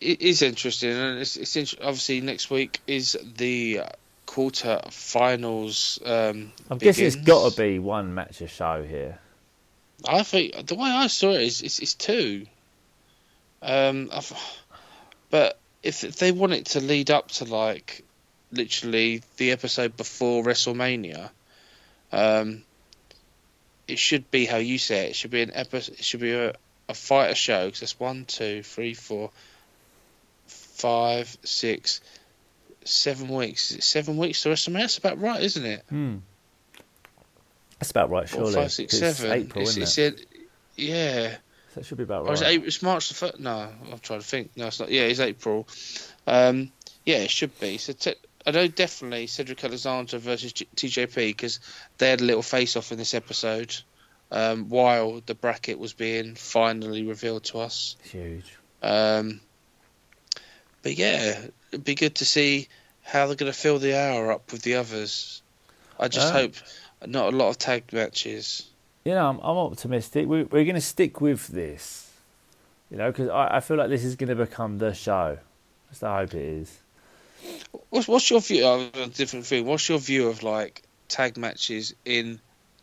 It 0.00 0.22
is 0.22 0.42
interesting, 0.42 0.90
and 0.90 1.18
it's, 1.18 1.36
it's 1.36 1.56
int- 1.56 1.74
obviously 1.80 2.20
next 2.20 2.50
week 2.50 2.80
is 2.86 3.18
the 3.36 3.82
quarter 4.26 4.80
finals. 4.90 5.98
Um, 6.04 6.52
I 6.70 6.76
guess 6.76 6.98
it's 6.98 7.16
got 7.16 7.50
to 7.50 7.56
be 7.56 7.78
one 7.78 8.14
match 8.14 8.40
a 8.40 8.48
show 8.48 8.82
here. 8.82 9.18
I 10.06 10.22
think 10.22 10.66
the 10.66 10.74
way 10.74 10.88
I 10.88 11.08
saw 11.08 11.30
it 11.32 11.42
is 11.42 11.62
it's, 11.62 11.78
it's 11.80 11.94
two. 11.94 12.46
Um, 13.60 14.08
I've, 14.12 14.32
but 15.30 15.58
if, 15.82 16.04
if 16.04 16.16
they 16.16 16.32
want 16.32 16.52
it 16.52 16.66
to 16.66 16.80
lead 16.80 17.10
up 17.10 17.28
to 17.32 17.44
like 17.44 18.04
literally 18.52 19.22
the 19.36 19.50
episode 19.50 19.96
before 19.96 20.42
WrestleMania, 20.42 21.30
um, 22.12 22.62
it 23.86 23.98
should 23.98 24.30
be 24.30 24.46
how 24.46 24.56
you 24.56 24.78
say 24.78 25.06
it. 25.06 25.10
It 25.10 25.16
should 25.16 25.30
be 25.30 25.42
an 25.42 25.52
episode. 25.54 25.94
It 25.94 26.04
should 26.04 26.20
be 26.20 26.32
a, 26.32 26.54
a 26.88 26.94
fighter 26.94 27.34
show 27.34 27.66
because 27.66 27.80
that's 27.80 28.00
one, 28.00 28.24
two, 28.24 28.62
three, 28.62 28.94
four, 28.94 29.30
five, 30.80 31.36
six, 31.44 32.00
seven 32.84 33.28
weeks. 33.28 33.70
Is 33.70 33.76
it 33.78 33.82
seven 33.82 34.16
weeks 34.16 34.42
to 34.42 34.48
WrestleMania? 34.50 34.80
That's 34.80 34.98
about 34.98 35.20
right, 35.20 35.40
isn't 35.42 35.64
it? 35.64 35.84
Hmm. 35.88 36.16
That's 37.78 37.90
about 37.90 38.10
right, 38.10 38.28
surely. 38.28 38.52
five, 38.54 38.72
six, 38.72 38.98
seven. 38.98 39.30
April, 39.32 39.62
it's, 39.62 39.76
isn't 39.76 40.20
it? 40.20 40.26
yeah. 40.76 41.36
So 41.74 41.80
it 41.80 41.86
should 41.86 41.98
be 41.98 42.04
about 42.04 42.26
Or 42.26 42.32
is 42.34 42.40
it 42.40 42.44
right. 42.44 42.50
April? 42.54 42.66
It's 42.68 42.82
March 42.82 43.08
the 43.08 43.14
first. 43.14 43.40
No, 43.40 43.68
I'm 43.92 43.98
trying 44.00 44.20
to 44.20 44.26
think. 44.26 44.50
No, 44.56 44.66
it's 44.66 44.80
not. 44.80 44.90
Yeah, 44.90 45.02
it's 45.02 45.20
April. 45.20 45.66
Um, 46.26 46.72
yeah, 47.06 47.18
it 47.18 47.30
should 47.30 47.58
be. 47.60 47.78
So 47.78 47.92
te- 47.92 48.16
I 48.46 48.50
know 48.50 48.66
definitely 48.66 49.26
Cedric 49.28 49.62
Alexander 49.64 50.18
versus 50.18 50.52
G- 50.52 50.68
TJP 50.76 51.14
because 51.14 51.60
they 51.98 52.10
had 52.10 52.20
a 52.20 52.24
little 52.24 52.42
face 52.42 52.76
off 52.76 52.90
in 52.92 52.98
this 52.98 53.14
episode 53.14 53.74
um, 54.30 54.68
while 54.68 55.20
the 55.24 55.34
bracket 55.34 55.78
was 55.78 55.92
being 55.92 56.34
finally 56.34 57.04
revealed 57.04 57.44
to 57.44 57.60
us. 57.60 57.96
Huge. 58.02 58.56
Um, 58.82 59.40
but 60.82 60.96
yeah, 60.96 61.40
it'd 61.72 61.84
be 61.84 61.94
good 61.94 62.16
to 62.16 62.24
see 62.24 62.68
how 63.02 63.26
they're 63.26 63.36
going 63.36 63.50
to 63.52 63.58
fill 63.58 63.78
the 63.78 63.98
hour 63.98 64.32
up 64.32 64.50
with 64.52 64.62
the 64.62 64.76
others. 64.76 65.42
I 65.98 66.08
just 66.08 66.28
Ah. 66.32 66.38
hope 66.38 66.54
not 67.06 67.32
a 67.32 67.36
lot 67.36 67.48
of 67.50 67.58
tag 67.58 67.92
matches. 67.92 68.66
You 69.04 69.12
know, 69.12 69.28
I'm, 69.28 69.38
I'm 69.38 69.56
optimistic. 69.56 70.26
We, 70.28 70.42
we're 70.44 70.64
going 70.64 70.74
to 70.74 70.80
stick 70.80 71.20
with 71.20 71.48
this, 71.48 72.10
you 72.90 72.98
know, 72.98 73.10
because 73.10 73.28
I, 73.30 73.56
I 73.56 73.60
feel 73.60 73.76
like 73.78 73.88
this 73.88 74.04
is 74.04 74.16
going 74.16 74.28
to 74.28 74.36
become 74.36 74.78
the 74.78 74.92
show. 74.92 75.38
That's 75.88 76.02
I 76.02 76.18
hope 76.20 76.34
it 76.34 76.42
is. 76.42 76.78
What's, 77.88 78.06
what's 78.06 78.30
your 78.30 78.40
view? 78.40 78.66
of 78.66 78.94
a 78.94 79.06
different 79.06 79.46
thing. 79.46 79.64
What's 79.66 79.88
your 79.88 79.98
view 79.98 80.28
of 80.28 80.42
like 80.42 80.82
tag 81.08 81.36
matches 81.38 81.94
in 82.04 82.38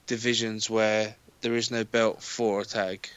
divisions 0.07 0.69
where 0.69 1.15
there 1.41 1.55
is 1.55 1.69
no 1.69 1.83
belt 1.83 2.23
for 2.23 2.61
a 2.61 2.65
tag? 2.65 3.07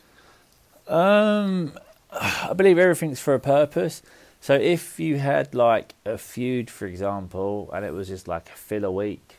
Um, 0.87 1.73
I 2.13 2.53
believe 2.55 2.79
everything's 2.79 3.21
for 3.21 3.35
a 3.35 3.41
purpose. 3.41 4.03
So 4.41 4.55
if 4.55 4.99
you 4.99 5.19
had 5.19 5.55
like 5.55 5.95
a 6.05 6.19
feud, 6.19 6.71
for 6.71 6.87
example, 6.87 7.71
and 7.73 7.85
it 7.85 7.93
was 7.93 8.09
just 8.09 8.27
like 8.29 8.49
a 8.49 8.53
filler 8.53 8.91
week, 8.91 9.37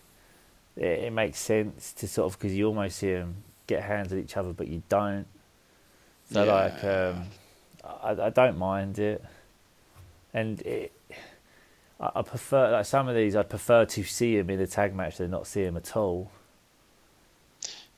it, 0.78 0.86
it 1.06 1.14
makes 1.14 1.40
sense 1.40 1.94
to 1.94 2.08
sort 2.08 2.34
of 2.34 2.40
because 2.40 2.56
you 2.56 2.68
almost 2.68 2.98
see 3.00 3.14
them 3.14 3.44
get 3.68 3.84
hands 3.84 4.14
at 4.14 4.20
each 4.20 4.38
other, 4.38 4.54
but 4.54 4.68
you 4.68 4.84
don't. 4.90 5.28
So 6.26 6.44
Yeah. 6.44 6.46
like, 6.46 6.84
um, 6.84 7.26
I, 7.84 8.12
I 8.28 8.30
don't 8.30 8.58
mind 8.58 9.00
it, 9.00 9.24
and 10.34 10.62
it. 10.62 10.92
I 12.00 12.12
I 12.16 12.22
prefer 12.24 12.72
like 12.72 12.86
some 12.86 13.08
of 13.08 13.16
these. 13.16 13.36
I'd 13.36 13.50
prefer 13.50 13.86
to 13.86 14.04
see 14.04 14.38
him 14.38 14.50
in 14.50 14.60
a 14.60 14.68
tag 14.68 14.96
match 14.96 15.18
than 15.18 15.32
not 15.32 15.48
see 15.48 15.64
him 15.64 15.78
at 15.78 15.96
all. 15.96 16.32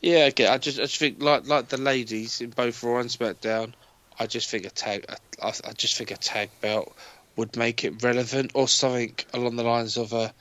Yeah, 0.02 0.26
I. 0.26 0.48
I 0.48 0.58
just, 0.60 0.80
I 0.80 0.84
just 0.84 0.98
think 0.98 1.22
like 1.22 1.48
like 1.48 1.70
the 1.70 1.78
ladies 1.78 2.42
in 2.42 2.52
both 2.52 2.84
Raw 2.84 3.00
and 3.00 3.10
SmackDown. 3.10 3.74
I 4.24 4.28
just 4.28 4.50
think 4.50 4.66
a 4.66 4.70
tag. 4.70 5.06
I, 5.42 5.50
I 5.50 5.72
just 5.74 5.98
think 5.98 6.12
a 6.12 6.16
tag 6.18 6.50
belt 6.62 6.96
would 7.36 7.58
make 7.58 7.84
it 7.84 8.02
relevant, 8.04 8.52
or 8.54 8.68
something 8.68 9.16
along 9.34 9.56
the 9.58 9.64
lines 9.64 9.98
of 9.98 10.14
a, 10.14 10.34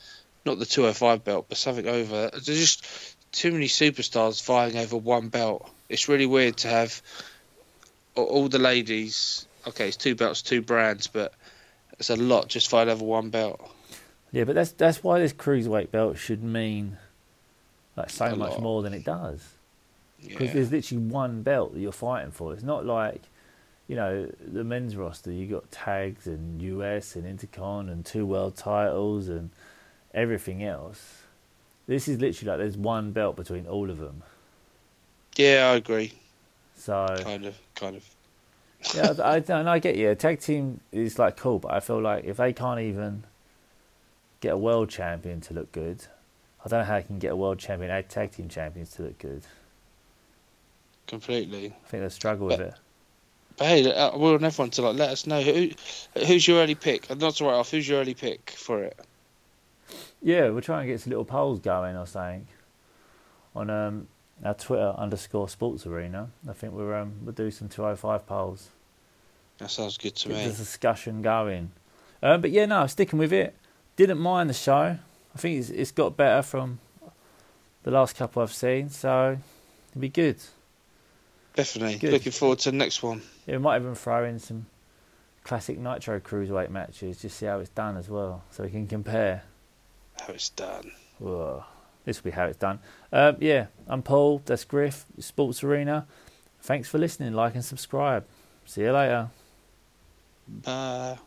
not 0.46 0.58
the 0.58 0.66
205 0.66 1.24
belt, 1.24 1.46
but 1.48 1.58
something 1.58 1.86
over. 1.88 2.30
There's 2.30 2.46
just 2.46 3.16
too 3.32 3.50
many 3.52 3.66
superstars 3.66 4.44
vying 4.44 4.76
over 4.76 4.96
one 4.96 5.28
belt. 5.28 5.68
It's 5.88 6.08
really 6.08 6.26
weird 6.26 6.58
to 6.58 6.68
have 6.68 7.02
all 8.14 8.48
the 8.48 8.58
ladies. 8.58 9.46
Okay, 9.66 9.88
it's 9.88 9.96
two 9.96 10.14
belts, 10.14 10.42
two 10.42 10.60
brands, 10.62 11.06
but 11.06 11.32
it's 11.98 12.10
a 12.10 12.16
lot 12.16 12.48
just 12.48 12.70
vying 12.70 12.88
over 12.88 13.04
one 13.04 13.30
belt. 13.30 13.60
Yeah, 14.32 14.44
but 14.44 14.54
that's 14.54 14.72
that's 14.72 15.02
why 15.02 15.18
this 15.18 15.32
cruiserweight 15.32 15.90
belt 15.90 16.18
should 16.18 16.42
mean 16.42 16.98
like 17.96 18.10
so 18.10 18.26
A 18.26 18.36
much 18.36 18.50
lot. 18.52 18.62
more 18.62 18.82
than 18.82 18.94
it 18.94 19.04
does. 19.04 19.40
Because 20.22 20.48
Yeah. 20.48 20.52
there's 20.54 20.70
literally 20.72 21.04
one 21.04 21.42
belt 21.42 21.74
that 21.74 21.80
you're 21.80 21.90
fighting 21.92 22.30
for. 22.32 22.52
It's 22.54 22.62
not 22.62 22.86
like, 22.86 23.22
you 23.92 23.96
know, 23.96 24.26
the 24.40 24.64
men's 24.64 24.96
roster. 24.96 25.30
You 25.30 25.46
got 25.46 25.70
tags 25.70 26.26
and 26.26 26.62
US 26.62 27.14
and 27.14 27.24
Intercon 27.26 27.92
and 27.92 28.06
two 28.06 28.24
world 28.24 28.56
titles 28.56 29.28
and 29.28 29.50
everything 30.14 30.64
else. 30.64 31.18
This 31.86 32.08
is 32.08 32.18
literally 32.18 32.52
like 32.52 32.58
there's 32.58 32.78
one 32.78 33.10
belt 33.12 33.36
between 33.36 33.66
all 33.66 33.90
of 33.90 33.98
them. 33.98 34.22
Yeah, 35.36 35.72
I 35.72 35.76
agree. 35.76 36.14
So 36.74 37.06
Kind 37.22 37.44
of, 37.44 37.54
kind 37.74 37.96
of. 37.96 38.94
yeah, 38.94 39.12
I, 39.22 39.34
I 39.34 39.40
don't. 39.40 39.68
I 39.68 39.78
get 39.78 39.96
you. 39.96 40.14
Tag 40.14 40.40
team 40.40 40.80
is 40.90 41.18
like 41.18 41.36
cool, 41.36 41.58
but 41.58 41.72
I 41.72 41.80
feel 41.80 42.00
like 42.00 42.24
if 42.24 42.38
they 42.38 42.54
can't 42.54 42.80
even 42.80 43.24
get 44.40 44.54
a 44.54 44.56
world 44.56 44.88
champion 44.88 45.42
to 45.42 45.52
look 45.52 45.70
good, 45.70 46.06
I 46.64 46.70
don't 46.70 46.80
know 46.80 46.86
how 46.86 46.96
they 46.96 47.02
can 47.02 47.18
get 47.18 47.32
a 47.32 47.36
world 47.36 47.58
champion 47.58 47.90
and 47.90 48.08
tag 48.08 48.30
team 48.32 48.48
champions 48.48 48.92
to 48.92 49.02
look 49.02 49.18
good. 49.18 49.42
Completely. 51.06 51.66
I 51.66 51.88
think 51.88 52.00
they'll 52.00 52.08
struggle 52.08 52.46
with 52.46 52.60
it. 52.60 52.74
But 53.56 53.66
hey, 53.66 53.92
uh, 53.92 54.16
we 54.16 54.30
want 54.30 54.42
everyone 54.42 54.70
to 54.70 54.82
like 54.82 54.96
let 54.96 55.10
us 55.10 55.26
know 55.26 55.40
who 55.42 55.70
who's 56.26 56.46
your 56.46 56.60
early 56.62 56.74
pick. 56.74 57.10
And 57.10 57.20
not 57.20 57.34
to 57.36 57.44
write 57.44 57.54
off, 57.54 57.70
who's 57.70 57.88
your 57.88 58.00
early 58.00 58.14
pick 58.14 58.50
for 58.50 58.82
it? 58.82 58.98
Yeah, 60.22 60.50
we're 60.50 60.60
trying 60.60 60.86
to 60.86 60.92
get 60.92 61.00
some 61.00 61.10
little 61.10 61.24
polls 61.24 61.58
going 61.58 61.96
or 61.96 62.06
something 62.06 62.46
on 63.54 63.70
um 63.70 64.08
our 64.44 64.54
Twitter 64.54 64.94
underscore 64.96 65.48
Sports 65.48 65.86
Arena. 65.86 66.30
I 66.48 66.52
think 66.52 66.72
we're 66.72 66.96
um, 66.96 67.12
we'll 67.22 67.34
do 67.34 67.50
some 67.50 67.68
two 67.68 67.84
oh 67.84 67.94
five 67.96 68.26
polls. 68.26 68.68
That 69.58 69.70
sounds 69.70 69.98
good 69.98 70.16
to 70.16 70.28
Get 70.28 70.38
me. 70.38 70.48
the 70.48 70.56
discussion 70.56 71.22
going. 71.22 71.70
Um, 72.22 72.40
but 72.40 72.50
yeah, 72.50 72.66
no, 72.66 72.86
sticking 72.86 73.18
with 73.18 73.32
it. 73.32 73.54
Didn't 73.96 74.18
mind 74.18 74.50
the 74.50 74.54
show. 74.54 74.98
I 75.34 75.38
think 75.38 75.60
it's, 75.60 75.70
it's 75.70 75.90
got 75.92 76.16
better 76.16 76.42
from 76.42 76.80
the 77.84 77.90
last 77.90 78.16
couple 78.16 78.42
I've 78.42 78.52
seen, 78.52 78.90
so 78.90 79.38
it'll 79.90 80.00
be 80.00 80.08
good. 80.08 80.36
Definitely. 81.54 81.98
Good. 81.98 82.12
Looking 82.12 82.32
forward 82.32 82.60
to 82.60 82.70
the 82.70 82.76
next 82.76 83.02
one. 83.02 83.22
Yeah, 83.46 83.56
we 83.56 83.62
might 83.62 83.80
even 83.80 83.94
throw 83.94 84.24
in 84.24 84.38
some 84.38 84.66
classic 85.44 85.78
Nitro 85.78 86.20
cruiserweight 86.20 86.70
matches, 86.70 87.20
just 87.20 87.36
see 87.36 87.46
how 87.46 87.58
it's 87.58 87.70
done 87.70 87.96
as 87.96 88.08
well, 88.08 88.42
so 88.50 88.62
we 88.62 88.70
can 88.70 88.86
compare. 88.86 89.42
How 90.20 90.32
it's 90.32 90.50
done. 90.50 90.92
Whoa. 91.18 91.64
This 92.04 92.22
will 92.22 92.30
be 92.30 92.34
how 92.34 92.46
it's 92.46 92.58
done. 92.58 92.80
Um, 93.12 93.36
yeah, 93.40 93.66
I'm 93.86 94.02
Paul. 94.02 94.42
That's 94.44 94.64
Griff. 94.64 95.06
Sports 95.18 95.62
Arena. 95.62 96.06
Thanks 96.60 96.88
for 96.88 96.98
listening. 96.98 97.32
Like 97.32 97.54
and 97.54 97.64
subscribe. 97.64 98.24
See 98.64 98.82
you 98.82 98.92
later. 98.92 99.30
Bye. 100.48 101.18